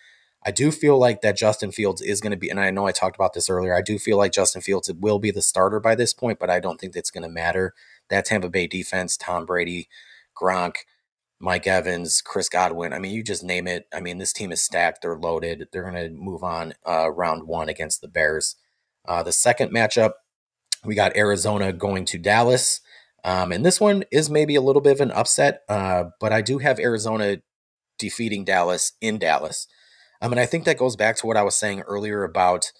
I 0.45 0.51
do 0.51 0.71
feel 0.71 0.99
like 0.99 1.21
that 1.21 1.38
Justin 1.38 1.71
Fields 1.71 2.01
is 2.01 2.21
going 2.21 2.31
to 2.31 2.38
be, 2.38 2.49
and 2.49 2.60
I 2.60 2.69
know 2.69 2.86
I 2.86 2.91
talked 2.91 3.15
about 3.15 3.34
this 3.34 3.49
earlier. 3.49 3.75
I 3.75 3.81
do 3.81 3.97
feel 3.97 4.17
like 4.17 4.31
Justin 4.31 4.62
Fields 4.62 4.91
will 4.93 5.17
be 5.17 5.31
the 5.31 5.41
starter 5.41 5.79
by 5.79 5.95
this 5.95 6.13
point, 6.13 6.38
but 6.38 6.51
I 6.51 6.60
don't 6.60 6.79
think 6.79 6.93
that's 6.93 7.10
going 7.10 7.23
to 7.23 7.29
matter. 7.29 7.73
That 8.10 8.25
Tampa 8.25 8.49
Bay 8.49 8.67
defense, 8.67 9.17
Tom 9.17 9.47
Brady, 9.47 9.89
Gronk, 10.39 10.75
Mike 11.39 11.65
Evans, 11.65 12.21
Chris 12.21 12.47
Godwin. 12.47 12.93
I 12.93 12.99
mean, 12.99 13.13
you 13.13 13.23
just 13.23 13.43
name 13.43 13.67
it. 13.67 13.88
I 13.91 13.99
mean, 13.99 14.19
this 14.19 14.34
team 14.34 14.51
is 14.51 14.62
stacked. 14.62 15.01
They're 15.01 15.17
loaded. 15.17 15.67
They're 15.71 15.89
going 15.89 15.95
to 15.95 16.10
move 16.10 16.43
on 16.43 16.73
uh, 16.88 17.10
round 17.12 17.47
one 17.47 17.67
against 17.67 18.01
the 18.01 18.08
Bears. 18.08 18.55
Uh, 19.08 19.23
the 19.23 19.31
second 19.31 19.73
matchup, 19.73 20.12
we 20.84 20.93
got 20.93 21.17
Arizona 21.17 21.73
going 21.73 22.05
to 22.05 22.19
Dallas. 22.19 22.81
Um, 23.26 23.52
and 23.52 23.66
this 23.66 23.82
one 23.82 24.04
is 24.12 24.30
maybe 24.30 24.54
a 24.54 24.62
little 24.62 24.84
bit 24.84 24.94
of 24.94 25.02
an 25.02 25.12
upset, 25.12 25.64
uh, 25.68 26.06
but 26.20 26.32
I 26.32 26.42
do 26.42 26.60
have 26.60 26.80
Arizona 26.80 27.38
defeating 27.98 28.46
Dallas 28.46 28.94
in 29.02 29.18
Dallas. 29.18 29.68
I 30.22 30.28
mean, 30.28 30.38
I 30.38 30.46
think 30.46 30.64
that 30.66 30.78
goes 30.78 30.96
back 30.96 31.18
to 31.18 31.28
what 31.28 31.36
I 31.36 31.42
was 31.42 31.56
saying 31.56 31.82
earlier 31.82 32.24
about 32.24 32.72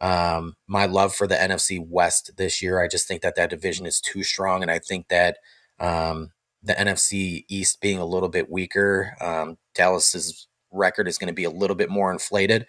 um, 0.00 0.54
my 0.66 0.86
love 0.86 1.14
for 1.14 1.26
the 1.26 1.34
NFC 1.34 1.78
West 1.86 2.32
this 2.38 2.62
year. 2.62 2.82
I 2.82 2.88
just 2.88 3.06
think 3.06 3.20
that 3.20 3.36
that 3.36 3.50
division 3.50 3.84
is 3.84 4.00
too 4.00 4.22
strong, 4.22 4.62
and 4.62 4.70
I 4.70 4.78
think 4.78 5.08
that 5.08 5.36
um, 5.78 6.30
the 6.62 6.72
NFC 6.72 7.44
East 7.50 7.82
being 7.82 7.98
a 7.98 8.06
little 8.06 8.30
bit 8.30 8.50
weaker, 8.50 9.14
um, 9.20 9.58
Dallas's 9.74 10.48
record 10.72 11.08
is 11.08 11.18
going 11.18 11.28
to 11.28 11.34
be 11.34 11.44
a 11.44 11.50
little 11.50 11.76
bit 11.76 11.90
more 11.90 12.10
inflated. 12.10 12.66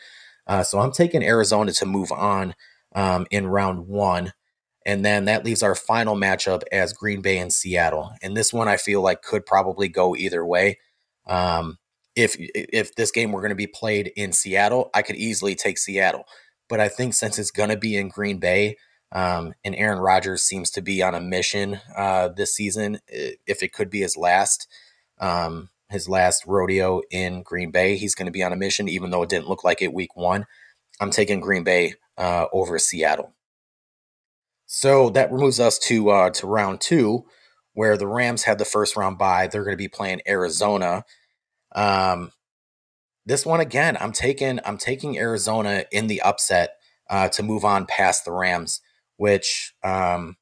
Uh, 0.48 0.64
so 0.64 0.80
I'm 0.80 0.92
taking 0.92 1.24
Arizona 1.24 1.72
to 1.72 1.86
move 1.86 2.12
on 2.12 2.56
um, 2.94 3.26
in 3.32 3.48
round 3.48 3.88
one. 3.88 4.34
And 4.86 5.06
then 5.06 5.26
that 5.26 5.46
leaves 5.46 5.62
our 5.62 5.76
final 5.76 6.16
matchup 6.16 6.64
as 6.72 6.94
Green 6.94 7.22
Bay 7.22 7.38
and 7.38 7.54
Seattle. 7.54 8.12
And 8.22 8.36
this 8.36 8.52
one 8.52 8.68
I 8.68 8.78
feel 8.78 9.02
like 9.02 9.22
could 9.22 9.46
probably 9.46 9.88
go 9.88 10.16
either 10.16 10.46
way. 10.46 10.80
Um, 11.28 11.78
if 12.16 12.36
if 12.40 12.96
this 12.96 13.12
game 13.12 13.32
were 13.32 13.42
going 13.42 13.50
to 13.50 13.56
be 13.56 13.68
played 13.68 14.12
in 14.16 14.34
Seattle, 14.34 14.90
I 14.94 15.02
could 15.02 15.16
easily 15.16 15.56
take 15.56 15.78
Seattle. 15.78 16.26
But 16.68 16.80
I 16.80 16.88
think 16.88 17.14
since 17.14 17.38
it's 17.38 17.52
going 17.52 17.70
to 17.70 17.78
be 17.78 17.96
in 17.96 18.10
Green 18.10 18.38
Bay, 18.40 18.78
um, 19.12 19.54
and 19.64 19.76
Aaron 19.76 20.00
Rodgers 20.00 20.44
seems 20.44 20.72
to 20.72 20.82
be 20.82 21.04
on 21.04 21.14
a 21.14 21.22
mission 21.22 21.80
uh, 21.96 22.30
this 22.30 22.56
season, 22.56 23.00
if 23.08 23.62
it 23.62 23.74
could 23.74 23.90
be 23.90 24.02
his 24.02 24.16
last, 24.16 24.68
um, 25.20 25.70
his 25.90 26.08
last 26.08 26.46
rodeo 26.48 27.02
in 27.12 27.44
Green 27.44 27.72
Bay, 27.72 27.98
he's 27.98 28.16
going 28.16 28.28
to 28.28 28.32
be 28.32 28.44
on 28.44 28.54
a 28.54 28.58
mission. 28.58 28.88
Even 28.88 29.12
though 29.12 29.22
it 29.22 29.30
didn't 29.30 29.50
look 29.50 29.64
like 29.64 29.82
it 29.82 29.94
week 29.94 30.16
one, 30.16 30.46
I'm 31.00 31.12
taking 31.12 31.42
Green 31.42 31.64
Bay 31.64 31.96
uh, 32.18 32.46
over 32.54 32.80
Seattle. 32.80 33.34
So 34.74 35.10
that 35.10 35.34
moves 35.34 35.60
us 35.60 35.78
to 35.80 36.12
uh, 36.12 36.30
to 36.30 36.48
round 36.48 36.80
two, 36.80 37.26
where 37.74 37.98
the 37.98 38.08
Rams 38.08 38.44
had 38.44 38.58
the 38.58 38.64
first 38.64 38.96
round 38.96 39.18
bye. 39.18 39.48
They're 39.48 39.66
going 39.66 39.74
to 39.74 39.78
be 39.78 39.90
playing 39.90 40.22
Arizona. 40.26 41.04
Um, 41.76 42.32
this 43.26 43.46
one 43.46 43.60
again, 43.60 43.98
I'm 44.00 44.14
taking 44.14 44.62
I'm 44.64 44.78
taking 44.78 45.18
Arizona 45.18 45.84
in 45.92 46.08
the 46.08 46.22
upset 46.22 46.78
uh, 47.10 47.28
to 47.28 47.44
move 47.44 47.66
on 47.66 47.86
past 47.86 48.24
the 48.24 48.32
Rams, 48.32 48.80
which 49.18 49.74
um, 49.84 50.38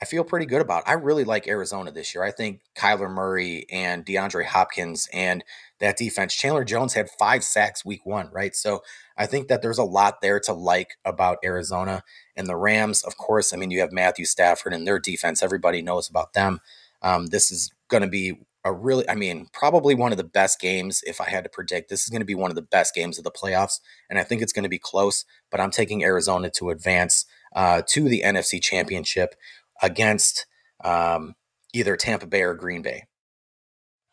I 0.00 0.04
feel 0.04 0.22
pretty 0.22 0.46
good 0.46 0.60
about. 0.60 0.84
I 0.86 0.92
really 0.92 1.24
like 1.24 1.48
Arizona 1.48 1.90
this 1.90 2.14
year. 2.14 2.22
I 2.22 2.30
think 2.30 2.60
Kyler 2.78 3.10
Murray 3.10 3.66
and 3.72 4.06
DeAndre 4.06 4.44
Hopkins 4.44 5.08
and 5.12 5.42
that 5.80 5.96
defense. 5.96 6.32
Chandler 6.32 6.64
Jones 6.64 6.94
had 6.94 7.10
five 7.18 7.42
sacks 7.42 7.84
week 7.84 8.06
one, 8.06 8.30
right? 8.32 8.54
So 8.54 8.82
I 9.16 9.26
think 9.26 9.48
that 9.48 9.62
there's 9.62 9.78
a 9.78 9.84
lot 9.84 10.20
there 10.20 10.40
to 10.40 10.52
like 10.52 10.96
about 11.04 11.38
Arizona 11.44 12.02
and 12.36 12.46
the 12.46 12.56
Rams. 12.56 13.02
Of 13.02 13.16
course, 13.16 13.52
I 13.52 13.56
mean 13.56 13.70
you 13.70 13.80
have 13.80 13.92
Matthew 13.92 14.24
Stafford 14.24 14.72
and 14.72 14.86
their 14.86 14.98
defense. 14.98 15.42
Everybody 15.42 15.82
knows 15.82 16.08
about 16.08 16.32
them. 16.32 16.60
Um, 17.02 17.26
this 17.26 17.50
is 17.50 17.72
going 17.88 18.02
to 18.02 18.08
be 18.08 18.38
a 18.64 18.72
really, 18.72 19.08
I 19.08 19.14
mean, 19.14 19.48
probably 19.52 19.94
one 19.94 20.12
of 20.12 20.18
the 20.18 20.24
best 20.24 20.60
games. 20.60 21.02
If 21.04 21.20
I 21.20 21.28
had 21.28 21.44
to 21.44 21.50
predict, 21.50 21.90
this 21.90 22.04
is 22.04 22.08
going 22.08 22.20
to 22.20 22.26
be 22.26 22.34
one 22.34 22.50
of 22.50 22.54
the 22.54 22.62
best 22.62 22.94
games 22.94 23.18
of 23.18 23.24
the 23.24 23.30
playoffs, 23.30 23.80
and 24.08 24.18
I 24.18 24.22
think 24.22 24.40
it's 24.40 24.52
going 24.52 24.62
to 24.62 24.68
be 24.68 24.78
close. 24.78 25.24
But 25.50 25.60
I'm 25.60 25.70
taking 25.70 26.04
Arizona 26.04 26.50
to 26.50 26.70
advance 26.70 27.26
uh, 27.54 27.82
to 27.88 28.08
the 28.08 28.22
NFC 28.24 28.62
Championship 28.62 29.34
against 29.82 30.46
um, 30.84 31.34
either 31.72 31.96
Tampa 31.96 32.26
Bay 32.26 32.42
or 32.42 32.54
Green 32.54 32.82
Bay. 32.82 33.04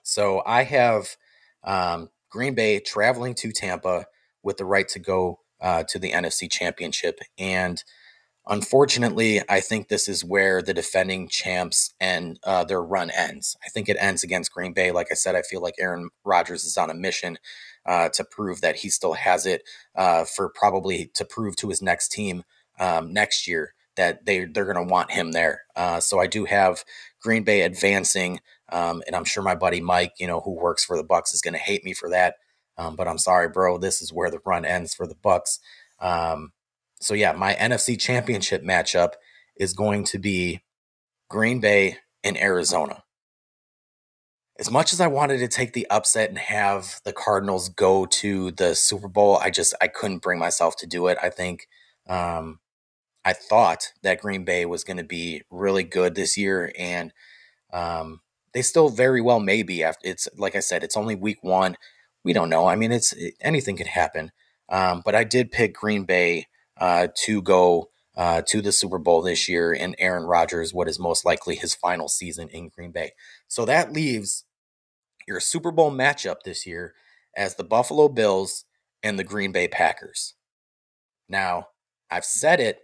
So 0.04 0.42
I 0.46 0.64
have 0.64 1.16
um, 1.64 2.10
Green 2.32 2.56
Bay 2.56 2.80
traveling 2.80 3.36
to 3.36 3.52
Tampa 3.52 4.08
with 4.44 4.58
the 4.58 4.66
right 4.66 4.88
to 4.90 5.00
go 5.00 5.40
uh, 5.62 5.84
to 5.90 6.00
the 6.00 6.12
NFC 6.12 6.50
Championship, 6.50 7.20
and 7.38 7.84
Unfortunately, 8.48 9.42
I 9.48 9.60
think 9.60 9.88
this 9.88 10.08
is 10.08 10.26
where 10.26 10.64
the 10.64 10.74
defending 10.74 11.28
champs 11.28 11.94
and 12.00 12.40
uh, 12.44 12.64
their 12.64 12.82
run 12.82 13.12
ends. 13.12 13.56
I 13.64 13.70
think 13.70 13.88
it 13.88 13.98
ends 14.00 14.24
against 14.24 14.52
Green 14.52 14.74
Bay. 14.74 14.92
Like 14.92 15.08
I 15.12 15.14
said, 15.14 15.36
I 15.36 15.44
feel 15.44 15.62
like 15.62 15.76
Aaron 15.80 16.10
Rodgers 16.26 16.66
is 16.66 16.76
on 16.76 16.90
a 16.90 16.96
mission 16.96 17.38
uh, 17.86 18.10
to 18.10 18.24
prove 18.24 18.62
that 18.62 18.78
he 18.78 18.90
still 18.90 19.14
has 19.14 19.46
it 19.46 19.62
uh, 19.96 20.26
for 20.26 20.50
probably 20.50 21.12
to 21.14 21.26
prove 21.26 21.58
to 21.58 21.70
his 21.70 21.82
next 21.82 22.12
team 22.12 22.44
um, 22.80 23.14
next 23.14 23.48
year 23.48 23.76
that 23.98 24.26
they 24.26 24.46
they're 24.46 24.72
going 24.72 24.88
to 24.88 24.92
want 24.92 25.12
him 25.12 25.32
there. 25.32 25.62
Uh, 25.76 26.00
so 26.00 26.20
I 26.20 26.26
do 26.26 26.46
have 26.46 26.84
Green 27.22 27.44
Bay 27.44 27.62
advancing, 27.62 28.40
um, 28.72 29.04
and 29.06 29.16
I'm 29.16 29.26
sure 29.26 29.44
my 29.44 29.56
buddy 29.56 29.80
Mike, 29.80 30.14
you 30.20 30.26
know, 30.26 30.40
who 30.40 30.56
works 30.56 30.84
for 30.84 30.98
the 30.98 31.04
Bucs, 31.04 31.36
is 31.36 31.42
going 31.42 31.54
to 31.54 31.60
hate 31.60 31.84
me 31.84 31.94
for 31.94 32.10
that. 32.10 32.36
Um, 32.80 32.96
but 32.96 33.10
I'm 33.10 33.18
sorry, 33.18 33.50
bro. 33.50 33.78
This 33.78 34.02
is 34.02 34.14
where 34.14 34.32
the 34.32 34.40
run 34.46 34.64
ends 34.64 34.94
for 34.96 35.06
the 35.06 35.16
Bucs. 35.16 35.60
Um, 36.00 36.54
so 37.02 37.14
yeah, 37.14 37.34
my 37.34 37.54
NFC 37.56 38.00
championship 38.00 38.64
matchup 38.64 39.14
is 39.58 39.74
going 39.74 40.06
to 40.06 40.18
be 40.18 40.62
Green 41.30 41.60
Bay 41.60 41.98
and 42.24 42.38
Arizona. 42.38 43.04
As 44.58 44.72
much 44.72 44.94
as 44.94 45.02
I 45.02 45.08
wanted 45.08 45.40
to 45.40 45.48
take 45.50 45.74
the 45.74 45.88
upset 45.90 46.30
and 46.30 46.38
have 46.38 47.02
the 47.04 47.14
Cardinals 47.14 47.68
go 47.68 48.06
to 48.06 48.52
the 48.52 48.76
Super 48.76 49.10
Bowl, 49.10 49.38
I 49.38 49.50
just 49.50 49.74
I 49.82 49.88
couldn't 49.88 50.22
bring 50.22 50.40
myself 50.40 50.78
to 50.78 50.88
do 50.88 51.08
it. 51.08 51.18
I 51.22 51.30
think 51.30 51.68
um, 52.08 52.60
I 53.26 53.34
thought 53.34 53.92
that 54.04 54.22
Green 54.22 54.46
Bay 54.46 54.66
was 54.66 54.86
going 54.86 54.98
to 54.98 55.04
be 55.04 55.44
really 55.50 55.84
good 55.84 56.16
this 56.16 56.38
year, 56.38 56.72
and 56.78 57.14
um, 57.74 58.22
they 58.54 58.62
still 58.62 58.90
very 58.90 59.22
well 59.22 59.40
may 59.42 59.64
be. 59.64 59.84
After 59.84 60.10
it's 60.10 60.30
like 60.38 60.56
I 60.56 60.62
said, 60.62 60.84
it's 60.84 60.98
only 60.98 61.16
week 61.16 61.40
one. 61.42 61.76
We 62.24 62.34
don't 62.34 62.50
know. 62.50 62.68
I 62.68 62.76
mean, 62.76 62.92
it's 62.92 63.14
anything 63.42 63.78
could 63.78 63.88
happen. 63.88 64.32
Um, 64.70 65.02
but 65.04 65.16
I 65.16 65.24
did 65.24 65.52
pick 65.52 65.74
Green 65.74 66.04
Bay 66.06 66.48
uh, 66.78 67.08
to 67.24 67.42
go 67.42 67.90
uh, 68.16 68.42
to 68.48 68.62
the 68.62 68.72
Super 68.72 68.98
Bowl 68.98 69.22
this 69.22 69.48
year 69.48 69.74
and 69.74 69.96
Aaron 69.98 70.26
Rodgers, 70.26 70.74
what 70.74 70.88
is 70.88 71.00
most 71.00 71.26
likely 71.26 71.56
his 71.56 71.74
final 71.74 72.08
season 72.08 72.50
in 72.50 72.70
Green 72.70 72.92
Bay. 72.92 73.12
So 73.48 73.66
that 73.66 73.94
leaves 73.94 74.46
your 75.28 75.40
Super 75.40 75.72
Bowl 75.72 75.92
matchup 75.92 76.44
this 76.44 76.66
year 76.68 76.94
as 77.36 77.56
the 77.56 77.64
Buffalo 77.64 78.10
Bills 78.10 78.66
and 79.02 79.18
the 79.18 79.24
Green 79.24 79.52
Bay 79.52 79.68
Packers. 79.68 80.36
Now, 81.28 81.68
I've 82.12 82.26
said 82.26 82.60
it 82.60 82.82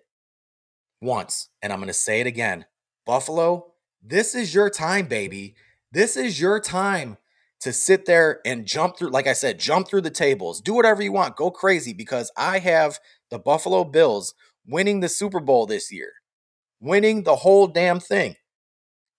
once, 1.02 1.50
and 1.62 1.74
I'm 1.74 1.80
going 1.80 1.88
to 1.88 1.94
say 1.94 2.22
it 2.22 2.28
again. 2.28 2.66
Buffalo, 3.06 3.74
this 4.02 4.36
is 4.36 4.54
your 4.54 4.70
time, 4.70 5.08
baby. 5.08 5.56
This 5.92 6.16
is 6.16 6.40
your 6.40 6.60
time 6.60 7.18
to 7.62 7.74
sit 7.74 8.06
there 8.06 8.42
and 8.46 8.66
jump 8.66 8.98
through, 8.98 9.10
like 9.10 9.28
I 9.28 9.34
said, 9.34 9.60
jump 9.60 9.88
through 9.88 10.02
the 10.02 10.12
tables, 10.12 10.62
do 10.62 10.74
whatever 10.74 11.02
you 11.02 11.12
want, 11.12 11.36
go 11.36 11.50
crazy 11.50 11.94
because 11.94 12.32
I 12.38 12.60
have 12.60 13.00
the 13.30 13.40
Buffalo 13.40 13.84
Bills 13.84 14.34
winning 14.68 15.00
the 15.00 15.10
Super 15.10 15.40
Bowl 15.40 15.66
this 15.66 15.92
year, 15.92 16.14
winning 16.80 17.24
the 17.24 17.38
whole 17.38 17.68
damn 17.68 18.00
thing. 18.00 18.36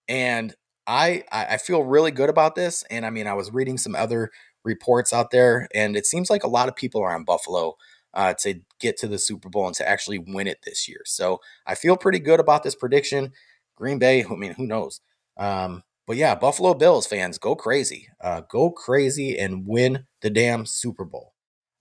And 0.08 0.54
I 0.86 1.24
I 1.32 1.56
feel 1.56 1.82
really 1.82 2.12
good 2.12 2.30
about 2.30 2.54
this. 2.54 2.84
And 2.90 3.04
I 3.04 3.10
mean, 3.10 3.26
I 3.26 3.34
was 3.34 3.52
reading 3.52 3.78
some 3.78 3.96
other 3.96 4.30
reports 4.64 5.12
out 5.12 5.30
there, 5.30 5.68
and 5.74 5.96
it 5.96 6.06
seems 6.06 6.30
like 6.30 6.44
a 6.44 6.48
lot 6.48 6.68
of 6.68 6.76
people 6.76 7.02
are 7.02 7.14
on 7.14 7.24
Buffalo 7.24 7.76
uh, 8.14 8.34
to 8.34 8.60
get 8.80 8.96
to 8.98 9.08
the 9.08 9.18
Super 9.18 9.48
Bowl 9.48 9.66
and 9.66 9.74
to 9.76 9.88
actually 9.88 10.18
win 10.18 10.46
it 10.46 10.58
this 10.64 10.88
year. 10.88 11.00
So 11.04 11.40
I 11.66 11.74
feel 11.74 11.96
pretty 11.96 12.18
good 12.18 12.40
about 12.40 12.62
this 12.62 12.74
prediction. 12.74 13.32
Green 13.76 13.98
Bay, 13.98 14.24
I 14.24 14.34
mean, 14.34 14.54
who 14.54 14.66
knows? 14.66 15.00
Um, 15.36 15.82
but 16.06 16.16
yeah, 16.16 16.34
Buffalo 16.34 16.74
Bills 16.74 17.06
fans, 17.06 17.38
go 17.38 17.54
crazy. 17.56 18.08
Uh, 18.20 18.42
go 18.48 18.70
crazy 18.70 19.38
and 19.38 19.66
win 19.66 20.06
the 20.22 20.30
damn 20.30 20.66
Super 20.66 21.04
Bowl. 21.04 21.32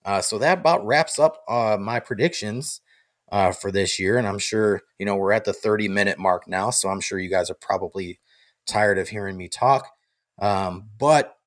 Uh, 0.03 0.21
so 0.21 0.37
that 0.37 0.59
about 0.59 0.85
wraps 0.85 1.17
up 1.19 1.43
uh, 1.47 1.77
my 1.79 1.99
predictions 1.99 2.81
uh, 3.31 3.51
for 3.51 3.71
this 3.71 3.99
year. 3.99 4.17
And 4.17 4.27
I'm 4.27 4.39
sure, 4.39 4.81
you 4.99 5.05
know, 5.05 5.15
we're 5.15 5.31
at 5.31 5.45
the 5.45 5.53
30 5.53 5.87
minute 5.87 6.19
mark 6.19 6.47
now. 6.47 6.69
So 6.69 6.89
I'm 6.89 7.01
sure 7.01 7.19
you 7.19 7.29
guys 7.29 7.49
are 7.49 7.57
probably 7.59 8.19
tired 8.67 8.97
of 8.97 9.09
hearing 9.09 9.37
me 9.37 9.47
talk. 9.47 9.89
Um, 10.39 10.89
but 10.97 11.37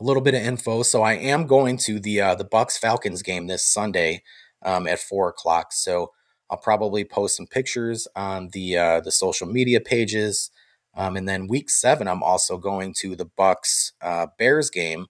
a 0.00 0.04
little 0.04 0.22
bit 0.22 0.34
of 0.34 0.42
info. 0.42 0.82
So 0.82 1.02
I 1.02 1.14
am 1.14 1.46
going 1.46 1.76
to 1.78 2.00
the 2.00 2.20
uh, 2.20 2.34
the 2.34 2.44
Bucs 2.44 2.78
Falcons 2.78 3.22
game 3.22 3.46
this 3.46 3.64
Sunday 3.64 4.22
um, 4.64 4.86
at 4.86 4.98
four 4.98 5.28
o'clock. 5.28 5.72
So 5.72 6.10
I'll 6.50 6.58
probably 6.58 7.04
post 7.04 7.36
some 7.36 7.46
pictures 7.46 8.08
on 8.16 8.48
the 8.52 8.76
uh, 8.76 9.00
the 9.00 9.12
social 9.12 9.46
media 9.46 9.80
pages. 9.80 10.50
Um, 10.94 11.16
and 11.16 11.28
then 11.28 11.48
week 11.48 11.70
seven, 11.70 12.06
I'm 12.06 12.22
also 12.22 12.58
going 12.58 12.94
to 12.98 13.16
the 13.16 13.26
Bucs 13.26 13.92
uh, 14.00 14.26
Bears 14.38 14.70
game. 14.70 15.06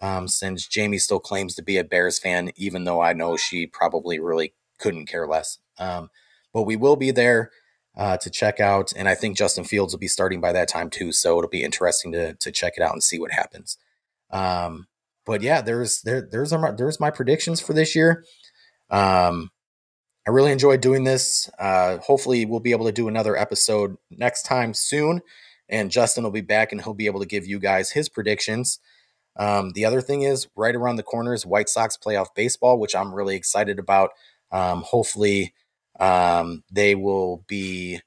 Um, 0.00 0.26
since 0.26 0.66
Jamie 0.66 0.98
still 0.98 1.20
claims 1.20 1.54
to 1.54 1.62
be 1.62 1.78
a 1.78 1.84
Bears 1.84 2.18
fan, 2.18 2.50
even 2.56 2.82
though 2.82 3.00
I 3.00 3.12
know 3.12 3.36
she 3.36 3.66
probably 3.66 4.18
really 4.18 4.52
couldn't 4.78 5.06
care 5.06 5.28
less. 5.28 5.58
Um, 5.78 6.10
but 6.52 6.62
we 6.64 6.74
will 6.74 6.96
be 6.96 7.12
there 7.12 7.52
uh, 7.96 8.16
to 8.16 8.30
check 8.30 8.58
out, 8.58 8.92
and 8.96 9.08
I 9.08 9.14
think 9.14 9.36
Justin 9.36 9.64
Fields 9.64 9.94
will 9.94 10.00
be 10.00 10.08
starting 10.08 10.40
by 10.40 10.52
that 10.52 10.68
time 10.68 10.90
too. 10.90 11.12
So 11.12 11.38
it'll 11.38 11.50
be 11.50 11.62
interesting 11.62 12.10
to 12.12 12.34
to 12.34 12.50
check 12.50 12.74
it 12.76 12.82
out 12.82 12.92
and 12.92 13.02
see 13.02 13.18
what 13.18 13.30
happens. 13.30 13.78
Um, 14.30 14.88
but 15.24 15.42
yeah, 15.42 15.60
there's 15.60 16.02
there 16.02 16.20
there's 16.20 16.52
my, 16.52 16.72
there's 16.72 16.98
my 16.98 17.10
predictions 17.10 17.60
for 17.60 17.72
this 17.72 17.94
year. 17.94 18.24
Um, 18.90 19.50
I 20.26 20.30
really 20.30 20.52
enjoyed 20.52 20.80
doing 20.80 21.04
this. 21.04 21.50
Uh, 21.58 21.98
hopefully, 21.98 22.44
we'll 22.44 22.60
be 22.60 22.72
able 22.72 22.86
to 22.86 22.92
do 22.92 23.08
another 23.08 23.36
episode 23.36 23.96
next 24.10 24.44
time 24.44 24.72
soon. 24.74 25.20
And 25.68 25.90
Justin 25.90 26.22
will 26.24 26.30
be 26.30 26.42
back 26.42 26.70
and 26.70 26.80
he'll 26.80 26.94
be 26.94 27.06
able 27.06 27.20
to 27.20 27.26
give 27.26 27.46
you 27.46 27.58
guys 27.58 27.90
his 27.90 28.08
predictions. 28.08 28.78
Um, 29.36 29.72
the 29.72 29.84
other 29.84 30.00
thing 30.00 30.22
is, 30.22 30.46
right 30.54 30.74
around 30.74 30.96
the 30.96 31.02
corner 31.02 31.34
is 31.34 31.46
White 31.46 31.68
Sox 31.68 31.96
playoff 31.96 32.28
baseball, 32.36 32.78
which 32.78 32.94
I'm 32.94 33.14
really 33.14 33.34
excited 33.34 33.78
about. 33.78 34.10
Um, 34.50 34.82
hopefully, 34.82 35.54
um, 35.98 36.62
they 36.70 36.94
will 36.94 37.44
be 37.48 38.00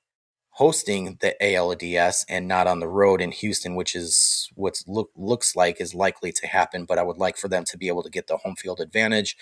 hosting 0.52 1.18
the 1.20 1.36
ALDS 1.42 2.24
and 2.30 2.48
not 2.48 2.68
on 2.68 2.80
the 2.80 2.88
road 2.88 3.20
in 3.20 3.32
Houston, 3.32 3.76
which 3.76 3.94
is 3.96 4.50
what 4.56 4.82
look, 4.88 5.10
looks 5.16 5.56
like 5.56 5.82
is 5.82 5.94
likely 5.94 6.32
to 6.32 6.48
happen. 6.48 6.86
But 6.86 7.00
I 7.00 7.04
would 7.04 7.18
like 7.18 7.36
for 7.38 7.48
them 7.50 7.66
to 7.66 7.78
be 7.78 7.88
able 7.88 8.04
to 8.04 8.10
get 8.10 8.28
the 8.28 8.38
home 8.38 8.56
field 8.56 8.80
advantage 8.80 9.36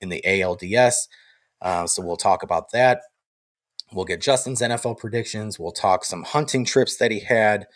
in 0.00 0.10
the 0.10 0.22
ALDS. 0.24 1.08
Uh, 1.60 1.86
so 1.86 2.02
we'll 2.02 2.16
talk 2.16 2.42
about 2.42 2.70
that. 2.72 3.02
We'll 3.92 4.04
get 4.04 4.20
Justin's 4.20 4.60
NFL 4.60 4.98
predictions. 4.98 5.58
We'll 5.58 5.72
talk 5.72 6.04
some 6.04 6.22
hunting 6.22 6.64
trips 6.64 6.96
that 6.98 7.10
he 7.10 7.20
had. 7.20 7.66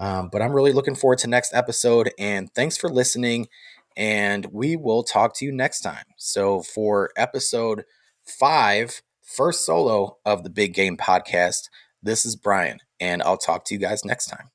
Um, 0.00 0.28
but 0.30 0.40
I'm 0.40 0.52
really 0.52 0.72
looking 0.72 0.94
forward 0.94 1.18
to 1.18 1.28
next 1.28 1.52
episode. 1.54 2.10
And 2.18 2.52
thanks 2.54 2.76
for 2.76 2.88
listening. 2.88 3.48
And 3.96 4.46
we 4.52 4.76
will 4.76 5.02
talk 5.02 5.34
to 5.36 5.44
you 5.44 5.52
next 5.52 5.80
time. 5.80 6.04
So 6.16 6.62
for 6.62 7.10
episode 7.16 7.84
five, 8.24 9.02
first 9.22 9.66
solo 9.66 10.18
of 10.24 10.44
the 10.44 10.50
Big 10.50 10.72
Game 10.72 10.96
Podcast, 10.96 11.68
this 12.02 12.24
is 12.24 12.36
Brian, 12.36 12.78
and 13.00 13.22
I'll 13.22 13.36
talk 13.36 13.64
to 13.66 13.74
you 13.74 13.80
guys 13.80 14.04
next 14.04 14.26
time. 14.26 14.50